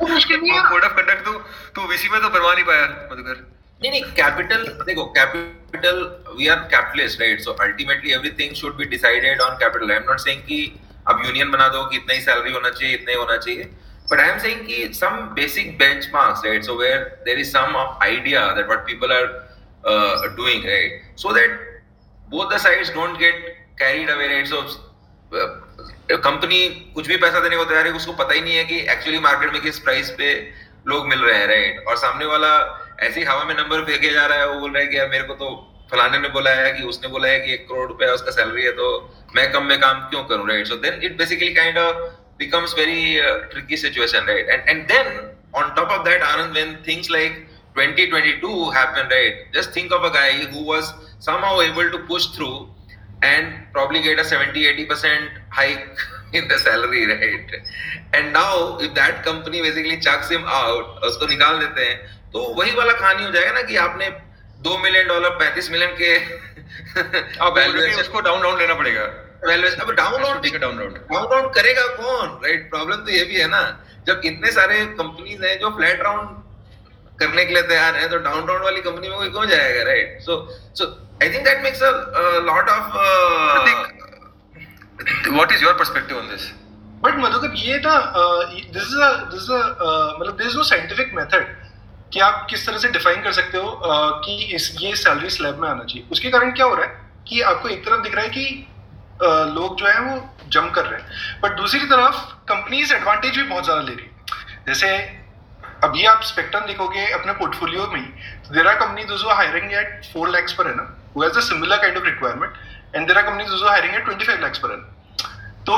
वो 0.00 0.06
मुश्किल 0.08 0.40
नहीं 0.40 0.52
है। 0.52 0.62
कोड 0.70 0.84
ऑफ़ 0.84 0.96
कंडक्ट 0.96 1.24
तो 1.24 1.32
तू 1.76 1.86
वीसी 1.90 2.08
में 2.08 2.20
तो 2.22 2.28
बनवा 2.28 2.52
नहीं 2.54 2.64
पाया 2.64 2.86
मधुकर। 3.12 3.36
नहीं 3.82 3.90
नहीं 3.90 4.02
कैपिटल 4.16 4.66
देखो 4.86 5.04
capital 5.18 6.02
we 6.38 6.48
are 6.48 6.58
capitalist 6.74 7.20
right 7.20 7.40
so 7.40 7.52
ultimately 7.68 8.12
everything 8.12 8.54
should 8.62 8.76
be 8.76 8.84
decided 8.96 9.40
on 9.40 9.56
capital 9.62 9.90
I 9.90 9.96
am 9.96 10.10
not 10.10 10.20
saying 10.20 10.42
कि 10.42 10.60
अब 11.08 11.22
यूनियन 11.26 11.50
बना 11.50 11.68
दो 11.68 11.84
कि 11.84 11.96
इतना 11.96 12.14
ही 12.14 12.20
सैलरी 12.20 12.52
होना 12.52 12.70
चाहिए, 12.70 12.94
इतना 12.94 13.10
ही 13.10 13.16
होना 13.16 13.36
चाहिए। 13.36 13.64
बट 14.12 14.20
आई 14.20 14.28
एम 14.28 14.38
सेइंग 14.38 14.66
कि 14.66 14.94
some 14.94 15.16
basic 15.34 15.76
benchmarks 15.78 16.44
right 16.46 16.64
so 16.64 16.74
where 16.76 16.98
there 17.24 17.38
is 17.38 17.50
some 17.50 17.76
idea 18.02 18.46
that 18.52 18.66
what 18.66 18.86
people 18.86 19.12
are 19.12 19.26
doing 20.36 20.66
right 20.66 21.18
so 21.18 21.32
that 21.34 21.60
both 22.30 22.54
the 22.54 22.58
sides 22.58 22.92
don't 22.94 23.18
get 23.18 23.46
carried 23.78 24.10
away 24.10 24.26
right 24.28 24.46
so 24.46 24.62
company 26.12 26.68
कुछ 26.94 27.06
भी 27.08 27.16
पैसा 27.16 27.40
देने 27.40 27.56
को 27.56 27.64
तैयार 27.64 27.86
है, 27.86 27.92
उसको 27.92 28.12
पता 28.12 28.34
ही 28.34 28.40
नहीं 28.40 28.56
है 28.56 28.64
कि 28.64 28.78
एक्चुअली 28.92 29.18
मार्केट 29.20 29.52
में 29.52 29.60
किस 29.62 29.78
प्राइस 29.78 30.10
पे 30.18 30.32
लोग 30.88 31.06
मिल 31.08 31.18
रहे 31.18 31.38
हैं 31.38 31.46
राइट 31.46 31.84
और 31.88 31.96
सामने 31.96 32.26
वाला 32.26 32.50
ऐसी 33.02 33.22
हवा 33.24 33.44
में 33.44 33.54
नंबर 33.54 33.84
फेंके 33.84 34.10
जा 34.10 34.26
रहा 34.26 34.38
है, 34.38 34.48
वो 34.48 34.60
बोल 34.60 34.72
रहा 34.72 34.82
है 34.82 34.88
कि 34.88 34.98
यार 34.98 35.08
मेरे 35.08 35.24
को 35.24 35.34
तो 35.34 35.48
फलाने 35.94 36.18
ने 36.18 36.28
बोला 36.36 36.50
है 36.58 36.72
कि 36.72 36.82
उसने 36.92 37.08
बोला 37.08 37.28
है 37.28 37.38
कि 37.46 37.52
एक 37.54 37.68
करोड़ 37.68 37.88
रुपया 37.88 38.12
उसका 38.12 38.30
सैलरी 38.40 38.62
है 38.64 38.72
तो 38.82 38.90
मैं 39.36 39.50
कम 39.52 39.72
में 39.72 39.78
काम 39.80 40.00
क्यों 40.10 40.24
करूँ 40.32 40.48
right 40.48 40.66
so 40.66 40.76
then 40.84 41.00
it 41.04 41.16
basically 41.18 41.54
kind 41.54 41.78
of 41.78 42.04
becomes 42.38 42.72
very 42.74 43.20
uh, 43.20 43.48
tricky 43.50 43.76
situation 43.76 44.26
right 44.26 44.48
and 44.48 44.68
and 44.68 44.88
then 44.88 45.06
on 45.54 45.74
top 45.76 45.90
of 45.96 46.04
that 46.04 46.24
anand 46.30 46.56
when 46.58 46.72
things 46.82 47.10
like 47.10 47.36
2022 47.76 48.70
happened 48.70 49.10
right 49.10 49.44
just 49.52 49.72
think 49.72 49.92
of 49.92 50.04
a 50.04 50.10
guy 50.10 50.32
who 50.54 50.64
was 50.64 50.92
somehow 51.20 51.52
able 51.60 51.90
to 51.90 52.00
push 52.10 52.26
through 52.36 52.68
and 53.22 53.54
probably 53.72 54.02
get 54.02 54.18
a 54.18 54.24
70 54.24 54.64
80% 54.72 55.28
hike 55.50 56.04
in 56.32 56.48
the 56.48 56.58
salary 56.58 57.06
right 57.12 57.54
and 58.12 58.32
now 58.32 58.78
if 58.78 58.92
that 58.94 59.22
company 59.24 59.62
basically 59.62 60.00
chucks 60.00 60.34
him 60.36 60.44
out 60.60 61.02
उसको 61.10 61.26
निकाल 61.28 61.58
देते 61.60 61.88
हैं 61.88 61.96
तो 62.32 62.40
वही 62.54 62.72
वाला 62.76 62.92
कहानी 62.92 63.24
हो 63.24 63.30
जाएगा 63.30 63.52
ना 63.52 63.62
कि 63.62 63.76
आपने 63.80 64.08
दो 64.64 64.76
मिलियन 64.78 65.06
डॉलर 65.08 65.30
पैंतीस 65.40 65.70
मिलियन 65.70 65.90
के 66.00 66.10
उसको 68.00 68.20
डाउन 68.20 68.42
डाउन 68.42 68.58
लेना 68.58 68.74
पड़ेगा। 68.74 69.02
वैल्यूएशन 69.46 69.80
अब 69.82 69.90
डाउन 69.94 70.40
ठीक 70.42 70.52
है 70.52 70.58
डाउन 70.60 70.76
डाउन 70.78 70.92
डाउन 71.10 71.26
डाउन 71.30 71.48
करेगा 71.54 71.86
कौन? 71.96 72.28
राइट 72.44 72.70
प्रॉब्लम 72.70 72.96
तो 72.96 73.10
ये 73.12 73.24
भी 73.24 73.40
है 73.40 73.48
ना 73.48 73.60
जब 74.06 74.20
इतने 74.24 74.50
सारे 74.52 74.84
कंपनीज़ 75.00 75.44
हैं 75.44 75.58
जो 75.60 75.70
फ्लैट 75.76 76.02
राउंड 76.02 76.28
करने 77.20 77.44
के 77.44 77.54
लिए 77.54 77.62
तैयार 77.62 77.96
हैं 77.96 78.08
तो 78.10 78.18
डाउन 78.18 78.46
राउंड 78.48 78.62
वाली 78.64 78.80
कंपनी 78.82 79.08
में 79.08 79.16
कोई 79.18 79.28
कौन 79.30 79.48
जाएगा 79.48 79.82
right 79.90 80.20
so 80.22 80.36
so 80.78 80.86
I 81.22 81.28
think 81.34 81.44
that 81.44 81.62
makes 81.64 81.82
a 81.82 81.90
lot 82.46 82.68
of 82.68 82.86
what 85.28 85.52
is 85.52 85.62
your 85.64 85.74
perspective 85.74 86.18
on 86.18 86.28
this 86.28 86.48
but 87.04 87.18
Madhukar 87.24 87.50
ये 87.58 87.76
ना 87.86 87.98
this 88.72 88.82
is 88.82 89.00
a 89.00 89.12
this 89.34 89.42
is 89.42 89.52
a 89.52 89.60
मतलब 90.20 90.36
there 90.36 90.50
is 90.50 90.56
no 90.56 90.64
scientific 90.72 91.14
method 91.14 91.44
कि 92.14 92.20
आप 92.20 92.46
किस 92.50 92.66
तरह 92.66 92.78
से 92.78 92.88
डिफाइन 92.88 93.22
कर 93.22 93.32
सकते 93.32 93.58
हो 93.58 93.68
uh, 93.68 94.10
कि 94.24 94.54
इस 94.54 94.76
ये 94.80 94.94
सैलरी 94.96 95.30
स्लैब 95.30 95.58
में 95.60 95.68
आना 95.68 95.84
चाहिए। 95.84 96.06
उसके 96.12 96.30
कारण 96.30 96.52
क्या 96.52 96.66
हो 96.66 96.74
रहा 96.74 96.86
है 96.86 97.24
कि 97.28 97.40
आपको 97.40 97.68
एक 97.68 97.84
तरफ़ 97.84 98.02
दिख 98.02 98.14
रहा 98.14 98.24
है 98.24 98.30
कि 98.30 98.66
uh, 99.16 99.54
लोग 99.56 99.76
जो 99.78 99.86
है 99.86 100.00
वो 100.00 100.48
जम 100.48 100.70
कर 100.70 100.84
रहे 100.84 101.00
हैं। 101.00 101.40
बट 101.42 101.56
दूसरी 101.56 101.80
तरफ़ 101.80 102.24
कंपनीज़ 102.48 102.94
एडवांटेज 102.94 103.36
भी 103.36 103.42
बहुत 103.42 103.64
ज़्यादा 103.64 103.82
ले 103.82 103.94
रही 103.94 104.06
है। 104.06 104.12
जैसे 104.66 104.96
अभी 105.84 106.04
आप 106.06 106.22
स्पेक्ट्रम 106.22 106.60
देखोगे 106.66 107.06
अपने 107.12 107.32
पोर्टफोलियो 107.32 107.86
में 107.86 108.02
there 108.52 108.66
are 108.66 108.74
company 108.74 109.04
those 109.04 109.24
hiring 109.30 109.72
at 109.72 110.04
four 110.12 110.28
lakhs 110.30 110.52
पर 110.52 110.66
है 110.66 110.74
ना 110.76 110.90
who 111.14 111.22
has 111.22 111.36
a 111.36 111.42
similar 111.42 111.76
kind 111.78 111.96
of 111.96 112.02
requirement 112.02 112.54
and 112.92 113.08
there 113.08 113.16
are 113.16 113.22
companies 113.22 113.50
also 113.50 113.66
hiring 113.66 113.92
at 113.94 114.06
25 114.06 114.40
lakhs 114.40 114.58
per 114.58 114.70
annum 114.70 114.86
तो 115.66 115.76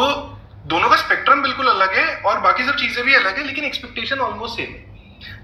दोनों 0.66 0.88
का 0.90 0.96
स्पेक्ट्रम 0.96 1.42
बिल्कुल 1.42 1.66
अलग 1.66 1.92
है 1.94 2.04
और 2.16 2.40
बाकी 2.40 2.64
सब 2.66 2.76
चीज़ें 2.76 3.04
भी 3.04 3.14
अलग 3.14 3.36
है 3.38 3.44
लेकिन 3.46 3.64
एक्सपेक्टेशन 3.64 4.18
ऑलमोस्ट 4.18 4.56
सेम 4.56 4.70
है। 4.70 4.95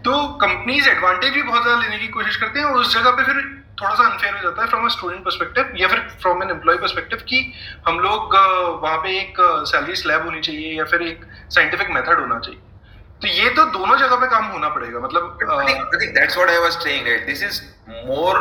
तो 0.07 0.12
कंपनीज़ 0.43 0.88
एडवांटेज 0.88 1.33
भी 1.33 1.43
बहुत 1.43 1.62
ज़्यादा 1.62 1.81
लेने 1.83 1.99
की 1.99 2.09
कोशिश 2.15 2.37
करते 2.37 2.59
हैं 2.59 2.67
और 2.67 2.81
उस 2.81 2.95
जगह 2.95 3.11
पे 3.11 3.25
फिर 3.25 3.43
थोड़ा 3.81 3.95
सा 3.95 4.05
अनफेयर 4.05 4.35
हो 4.35 4.43
जाता 4.43 4.62
है 4.62 4.69
फ्रॉम 4.69 4.85
अ 4.85 4.88
स्टूडेंट 4.95 5.25
परस्पेक्टिव 5.25 5.73
या 5.77 5.88
फिर 5.88 6.01
फ्रॉम 6.23 6.43
एन 6.43 6.51
एम्प्लॉय 6.51 6.77
परस्पेक्टिव 6.77 7.19
कि 7.29 7.41
हम 7.88 8.01
लोग 8.01 8.35
वहाँ 8.83 8.97
पे 8.99 9.19
एक 9.21 9.41
सैलरी 9.71 9.97
स्लैब 10.03 10.25
होनी 10.25 10.41
चाहिए 10.41 10.77
या 10.79 10.85
फिर 10.93 11.03
एक 11.03 11.25
साइंटिफिक 11.51 11.91
मेथड 11.91 12.21
होना 12.21 12.38
चाहिए 12.38 12.61
तो 13.23 13.29
ये 13.29 13.51
तो 13.57 13.65
दोनों 13.73 13.97
जगह 13.99 14.17
पे 14.17 14.27
काम 14.27 14.45
होना 14.53 14.69
पड़ेगा 14.69 15.01
मतलब 15.01 15.38
think, 15.67 15.95
I 15.95 15.99
think 15.99 16.15
that's 16.15 16.37
what 16.37 16.51
I 16.51 16.59
was 16.59 16.79
saying. 16.85 17.05
Right? 17.05 17.27
This 17.27 17.43
is 17.43 17.61
more 18.07 18.38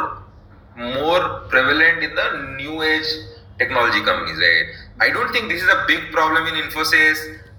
more 0.77 1.21
prevalent 1.49 2.03
in 2.03 2.15
the 2.15 2.27
new 2.57 2.81
age 2.83 3.11
technology 3.59 4.01
companies, 4.01 4.39
right? 4.39 4.71
I 4.99 5.09
don't 5.09 5.31
think 5.31 5.49
this 5.49 5.61
is 5.61 5.69
a 5.69 5.85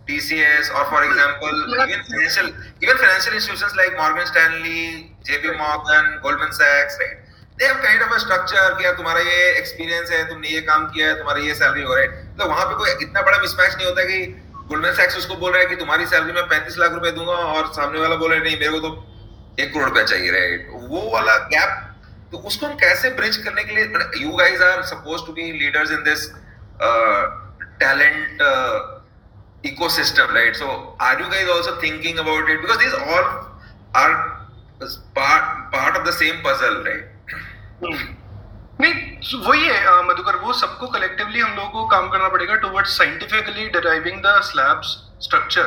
TCS, 0.06 0.70
or 0.76 0.84
for 0.92 1.00
example, 1.04 1.54
even 1.84 2.00
financial 2.06 2.46
even 2.82 2.96
financial 2.96 3.34
institutions 3.34 3.74
like 3.80 3.92
Morgan 3.96 4.26
Stanley, 4.26 5.14
JP 5.24 5.56
Morgan, 5.58 6.04
Goldman 6.22 6.52
Sachs, 6.52 6.96
right? 7.00 7.18
They 7.58 7.66
have 7.66 7.80
kind 7.82 8.02
of 8.02 8.10
a 8.10 8.18
structure 8.22 8.68
कि 8.78 8.84
यार 8.84 8.94
तुम्हारा 8.96 9.20
ये 9.20 9.50
experience 9.58 10.10
है 10.10 10.22
तुमने 10.28 10.48
ये 10.48 10.60
काम 10.70 10.86
किया 10.94 11.08
है 11.08 11.18
तुम्हारा 11.18 11.40
ये 11.40 11.54
सैलरी 11.54 11.82
हो 11.82 11.94
रहा 11.94 12.04
है। 12.04 12.36
तो 12.38 12.48
वहाँ 12.48 12.64
पे 12.66 12.74
कोई 12.78 12.90
इतना 13.06 13.22
बड़ा 13.22 13.38
मिसमैच 13.38 13.74
नहीं 13.76 13.86
होता 13.86 14.04
कि 14.10 14.18
गोल्डमैन 14.72 14.94
सैक्स 14.94 15.16
उसको 15.18 15.34
बोल 15.42 15.52
रहा 15.52 15.60
है 15.60 15.66
कि 15.68 15.76
तुम्हारी 15.76 16.06
सैलरी 16.14 16.32
मैं 16.32 16.46
पैंतीस 16.48 16.78
लाख 16.78 16.92
रुपए 16.92 17.10
दूँगा 17.18 17.32
और 17.32 17.72
सामने 17.74 18.00
वाला 18.00 18.16
बोल 18.22 18.30
रहा 18.30 18.38
है 18.38 18.44
नहीं 18.44 18.58
मेरे 18.60 18.78
को 18.78 18.88
तो 18.88 19.62
एक 19.62 19.72
करोड़ 19.74 19.88
रुपया 19.88 20.04
चाहिए 20.04 20.30
राइट 20.32 20.68
वो 20.92 21.02
वाला 21.12 21.36
गैप 21.54 21.70
तो 22.32 22.38
उसको 22.50 22.66
हम 22.66 22.74
कैसे 22.82 23.10
ब्रिज 23.20 23.36
करने 23.44 23.64
के 23.64 23.74
लिए 23.74 23.84
you 24.22 24.30
guys 24.36 24.60
are 24.68 24.82
suppose 24.90 25.26
to 25.26 25.32
be 25.38 25.50
leaders 25.60 25.90
in 25.98 26.02
this 26.08 26.26
talent 27.84 28.42
ecosystem 29.64 30.32
right? 30.34 30.54
So 30.56 30.66
are 30.98 31.18
you 31.20 31.28
guys 31.34 31.48
also 31.48 31.72
thinking 31.80 32.18
about 32.18 32.48
it? 32.48 32.60
Because 32.62 32.78
these 32.78 32.94
all 32.94 33.26
are 33.94 34.14
part 35.14 35.44
part 35.72 35.96
of 35.96 36.04
the 36.06 36.14
same 36.22 36.42
puzzle 36.48 36.82
right? 36.88 37.04
नहीं 38.80 39.40
वही 39.46 39.64
है 39.64 40.02
मधुकर 40.06 40.36
वो 40.44 40.52
सबको 40.60 40.86
collectively 40.92 41.40
हम 41.40 41.56
लोगों 41.56 41.70
को 41.70 41.86
काम 41.88 42.08
करना 42.10 42.28
पड़ेगा 42.28 42.54
towards 42.62 42.96
scientifically 42.98 43.66
deriving 43.76 44.22
the 44.22 44.40
slabs 44.44 44.88
structure 45.24 45.66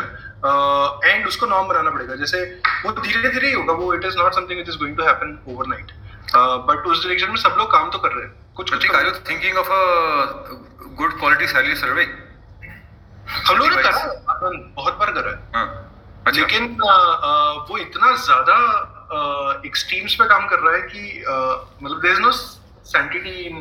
and 1.05 1.27
उसको 1.27 1.45
नॉर्म 1.45 1.67
बनाना 1.67 1.89
पड़ेगा। 1.91 2.15
जैसे 2.15 2.41
वो 2.85 2.91
धीरे 3.01 3.29
धीरे 3.29 3.47
ही 3.47 3.53
होगा 3.53 3.73
वो 3.73 3.93
it 3.93 4.05
is 4.05 4.17
not 4.17 4.33
something 4.35 4.59
which 4.59 4.69
is 4.69 4.77
going 4.77 4.97
to 4.97 5.03
happen 5.03 5.37
overnight 5.53 5.91
but 6.67 6.87
उस 6.87 7.03
डायरेक्शन 7.03 7.29
में 7.29 7.37
सब 7.43 7.55
लोग 7.57 7.71
काम 7.71 7.89
तो 7.91 7.97
कर 8.05 8.11
रहे 8.11 8.25
हैं। 8.25 8.33
कुछ 8.55 8.71
कुछ 8.71 8.81
thinking 9.29 9.55
of 9.63 9.67
a 9.77 9.81
good 11.01 11.13
quality 11.21 11.47
salary 11.55 11.77
survey? 11.85 12.07
हम 13.27 13.57
लोगों 13.57 13.69
करा 13.75 14.49
बहुत 14.75 14.97
बार 14.99 15.11
करा 15.11 15.31
है। 15.31 15.37
हाँ 15.55 15.65
अच्छा। 16.27 16.39
लेकिन 16.41 16.67
अ, 16.81 16.91
अ, 16.91 17.65
वो 17.69 17.77
इतना 17.77 18.15
ज़्यादा 18.25 19.61
एक्सट्रीम्स 19.65 20.15
पे 20.15 20.25
काम 20.29 20.47
कर 20.47 20.59
रहा 20.59 20.75
है 20.75 20.81
कि 20.83 21.23
मतलब 21.83 21.99
there 22.01 22.13
is 22.13 22.21
no 22.21 22.31
sanctity 22.91 23.35
in 23.41 23.57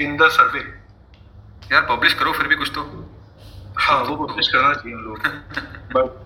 in 0.00 0.16
the 0.16 0.28
survey 0.32 0.60
यार 1.72 1.86
पब्लिश 1.90 2.14
करो 2.14 2.32
फिर 2.32 2.46
भी 2.46 2.54
कुछ 2.54 2.70
तो। 2.74 2.82
हाँ 3.78 3.98
वो 4.04 4.16
पब्लिश 4.26 4.48
करना 4.48 4.72
चाहिए 4.74 4.94
हम 4.96 5.04
लोग 5.04 5.18
बट 5.94 6.22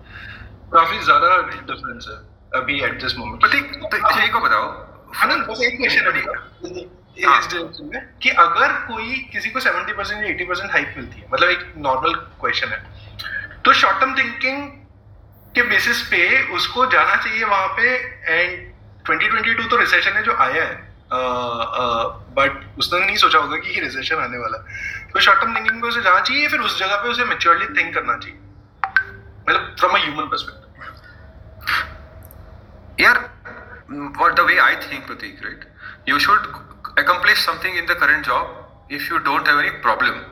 काफ़ी 0.73 0.99
ज़्यादा 1.05 1.37
डिफरेंस 1.43 2.07
है 2.11 2.17
अभी 2.61 2.81
एट 2.85 3.01
दिस 3.03 3.17
मोमेंट 3.19 3.41
प्रतीक 3.41 3.73
तो 3.75 3.97
अच्छा 3.97 4.23
एक 4.25 4.33
को 4.33 4.41
बताओ। 4.41 4.67
आनंद 5.23 5.47
बस 5.47 5.61
एक 5.63 5.77
क्वेश्चन 5.77 6.07
हाँ। 6.07 6.98
इस 7.19 7.47
डायरेक्शन 7.53 7.91
में 7.93 8.01
कि 8.23 8.31
अगर 8.43 8.73
कोई 8.89 9.19
किसी 9.33 9.51
को 9.51 9.61
70 9.61 9.97
परसेंट 9.97 10.19
या 10.25 10.29
80 10.35 10.49
परसेंट 10.49 10.71
हाइक 10.73 10.95
मिलती 10.97 11.21
है 11.21 11.27
मतलब 11.33 11.49
एक 11.51 11.73
नॉर्मल 11.87 12.15
क्वेश्चन 12.43 12.69
है 12.69 12.81
तो 13.65 13.73
शॉर्ट 13.81 14.01
टर्म 14.01 14.17
थिंकिंग 14.19 14.69
के 15.55 15.63
बेसिस 15.71 16.03
पे 16.11 16.21
उसको 16.57 16.87
जाना 16.93 17.17
चाहिए 17.17 17.45
वहाँ 17.45 17.69
पे 17.79 17.87
एंड 18.35 18.51
2022 19.11 19.71
तो 19.71 19.77
रिसेशन 19.77 20.13
है 20.13 20.23
जो 20.23 20.35
आया 20.47 20.65
है 20.65 20.77
बट 22.39 22.79
उसने 22.79 23.01
नहीं 23.01 23.17
सोचा 23.17 23.39
होगा 23.39 23.57
कि 23.57 23.81
रिसेशन 23.81 24.17
आने 24.25 24.39
वाला 24.39 24.59
है। 24.59 24.65
तो 25.13 25.21
शॉर्ट 25.21 25.41
टर्म 25.41 25.57
थिंकिंग 25.57 25.83
पे 25.83 25.89
उसे 25.89 26.03
जाना 26.03 26.21
चाहिए 26.21 26.49
फिर 26.49 26.61
उस 26.61 26.79
जगह 26.79 27.03
पे 27.03 27.09
उसे 27.09 27.25
मेच्योरली 27.25 27.67
थिंक 27.79 27.95
करना 27.95 28.17
चाहिए? 28.17 28.39
मतलब 29.49 29.77
फ्रॉम 29.79 29.93
अ 29.93 30.01
ह्यूमन 30.05 30.29
पर्सपेक्टिव 30.29 30.65
यार 33.01 33.17
what 34.21 34.33
the 34.39 34.45
way 34.47 34.55
I 34.63 34.73
think 34.81 35.05
Pratik 35.09 35.39
right? 35.45 35.63
You 36.09 36.17
should 36.23 36.49
accomplish 36.98 37.44
something 37.46 37.76
in 37.76 37.86
the 37.86 37.96
current 37.96 38.26
job 38.26 38.48
if 38.90 39.10
you 39.10 39.20
don't 39.20 39.48
have 39.48 39.60
any 39.60 39.72
problem 39.88 40.24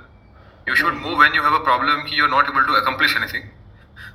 you 0.67 0.75
should 0.75 0.93
move 0.93 1.17
when 1.17 1.33
you 1.33 1.41
have 1.41 1.53
a 1.53 1.63
problem 1.69 2.05
कि 2.07 2.17
you're 2.17 2.33
not 2.35 2.49
able 2.53 2.65
to 2.71 2.75
accomplish 2.81 3.15
anything 3.15 3.49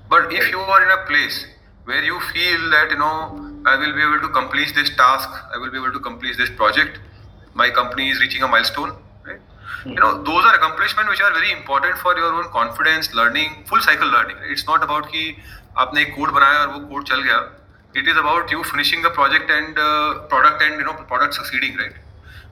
but 0.08 0.32
if 0.32 0.50
you 0.50 0.60
are 0.76 0.82
in 0.84 0.92
a 0.98 1.00
place 1.06 1.46
where 1.84 2.04
you 2.04 2.20
feel 2.32 2.70
that 2.70 2.90
you 2.90 2.98
know 2.98 3.16
I 3.66 3.76
will 3.76 3.92
be 3.94 4.02
able 4.02 4.20
to 4.20 4.28
complete 4.28 4.74
this 4.74 4.94
task 5.00 5.28
I 5.54 5.58
will 5.58 5.70
be 5.70 5.78
able 5.78 5.92
to 5.92 6.00
complete 6.00 6.38
this 6.38 6.50
project 6.50 7.00
my 7.54 7.70
company 7.70 8.08
is 8.10 8.20
reaching 8.20 8.42
a 8.42 8.48
milestone 8.48 8.96
right 9.26 9.40
you 9.84 10.00
know 10.00 10.22
those 10.30 10.44
are 10.44 10.54
accomplishments 10.54 11.10
which 11.10 11.20
are 11.20 11.32
very 11.32 11.52
important 11.52 11.98
for 11.98 12.16
your 12.16 12.32
own 12.32 12.50
confidence 12.56 13.12
learning 13.14 13.62
full 13.66 13.80
cycle 13.80 14.08
learning 14.16 14.36
right? 14.36 14.50
it's 14.50 14.66
not 14.72 14.82
about 14.88 15.12
कि 15.12 15.36
आपने 15.78 16.02
एक 16.02 16.14
code 16.16 16.30
बनाया 16.32 16.58
और 16.60 16.68
वो 16.72 16.78
code 16.88 17.04
चल 17.08 17.22
गया 17.22 17.38
it 18.00 18.08
is 18.12 18.18
about 18.20 18.50
you 18.52 18.62
finishing 18.70 19.02
the 19.02 19.10
project 19.10 19.50
and 19.50 19.78
uh, 19.78 20.26
product 20.32 20.62
and 20.62 20.80
you 20.80 20.86
know 20.88 20.94
product 21.12 21.34
succeeding 21.34 21.76
right 21.82 21.94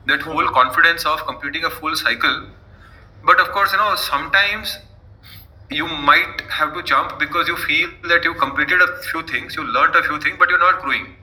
that 0.07 0.21
whole 0.21 0.47
confidence 0.49 1.05
of 1.05 1.25
completing 1.25 1.63
a 1.63 1.69
full 1.69 1.95
cycle. 1.95 2.47
But 3.25 3.39
of 3.39 3.49
course, 3.49 3.71
you 3.71 3.77
know, 3.77 3.95
sometimes 3.95 4.79
you 5.69 5.87
might 5.87 6.41
have 6.49 6.73
to 6.73 6.83
jump 6.83 7.19
because 7.19 7.47
you 7.47 7.57
feel 7.57 7.89
that 8.09 8.23
you 8.23 8.33
completed 8.35 8.81
a 8.81 9.01
few 9.03 9.23
things, 9.23 9.55
you 9.55 9.63
learned 9.63 9.95
a 9.95 10.03
few 10.03 10.19
things, 10.19 10.37
but 10.39 10.49
you're 10.49 10.59
not 10.59 10.81
growing. 10.81 11.15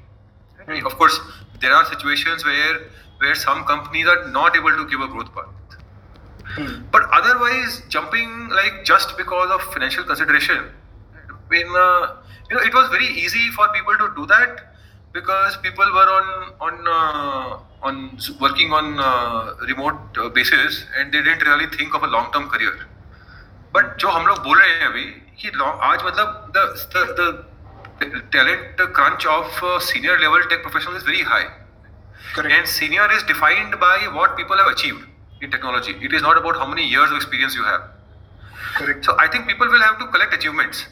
Of 0.84 0.96
course, 0.96 1.18
there 1.60 1.72
are 1.72 1.84
situations 1.86 2.44
where 2.44 2.80
where 3.18 3.34
some 3.34 3.64
companies 3.64 4.06
are 4.06 4.28
not 4.28 4.56
able 4.56 4.76
to 4.76 4.86
give 4.90 5.00
a 5.00 5.08
growth 5.08 5.34
path. 5.34 5.48
But 6.90 7.02
otherwise, 7.12 7.82
jumping 7.88 8.48
like 8.48 8.84
just 8.84 9.16
because 9.16 9.50
of 9.50 9.60
financial 9.72 10.04
consideration, 10.04 10.70
when 11.48 11.66
uh, 11.66 12.16
you 12.50 12.56
know, 12.56 12.62
it 12.62 12.74
was 12.74 12.88
very 12.90 13.06
easy 13.06 13.50
for 13.50 13.68
people 13.72 13.96
to 13.98 14.12
do 14.16 14.26
that 14.26 14.60
because 15.12 15.56
people 15.58 15.84
were 15.84 16.08
on 16.18 16.52
on 16.60 16.74
uh, 16.88 17.58
on 17.82 18.18
working 18.40 18.72
on 18.72 18.98
uh, 18.98 19.54
remote 19.66 20.18
uh, 20.18 20.28
basis 20.28 20.84
and 20.98 21.12
they 21.12 21.22
didn't 21.22 21.42
really 21.46 21.66
think 21.76 21.94
of 21.94 22.02
a 22.02 22.06
long 22.06 22.32
term 22.32 22.48
career. 22.48 22.74
But 23.74 23.96
जो 24.00 24.08
हम 24.08 24.26
लोग 24.26 24.38
बोल 24.42 24.58
रहे 24.58 24.68
हैं 24.68 24.86
अभी 24.86 25.04
कि 25.40 25.48
आज 25.58 26.02
मतलब 26.04 26.52
the 26.56 26.58
the 27.20 27.44
talent 28.30 28.80
crunch 28.92 29.26
of 29.26 29.62
uh, 29.62 29.78
senior 29.80 30.18
level 30.18 30.40
tech 30.50 30.62
professionals 30.62 30.98
is 30.98 31.02
very 31.02 31.22
high. 31.22 31.46
Correct. 32.34 32.54
And 32.54 32.66
senior 32.66 33.10
is 33.12 33.22
defined 33.22 33.78
by 33.80 34.08
what 34.12 34.36
people 34.36 34.56
have 34.56 34.66
achieved 34.66 35.04
in 35.40 35.50
technology. 35.50 35.94
It 36.02 36.12
is 36.12 36.22
not 36.22 36.36
about 36.36 36.56
how 36.56 36.66
many 36.66 36.86
years 36.86 37.10
of 37.10 37.16
experience 37.16 37.54
you 37.54 37.64
have. 37.64 37.80
Correct. 38.74 39.04
So 39.04 39.16
I 39.18 39.28
think 39.28 39.46
people 39.46 39.66
will 39.68 39.80
have 39.80 39.98
to 39.98 40.06
collect 40.08 40.34
achievements, 40.34 40.86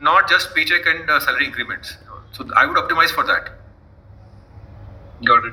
not 0.00 0.28
just 0.28 0.54
paycheck 0.54 0.86
and 0.86 1.10
uh, 1.10 1.20
salary 1.20 1.46
increments. 1.46 1.96
So 2.32 2.48
I 2.56 2.66
would 2.66 2.76
optimize 2.76 3.10
for 3.10 3.24
that. 3.24 3.50
Got 5.24 5.38
it. 5.38 5.44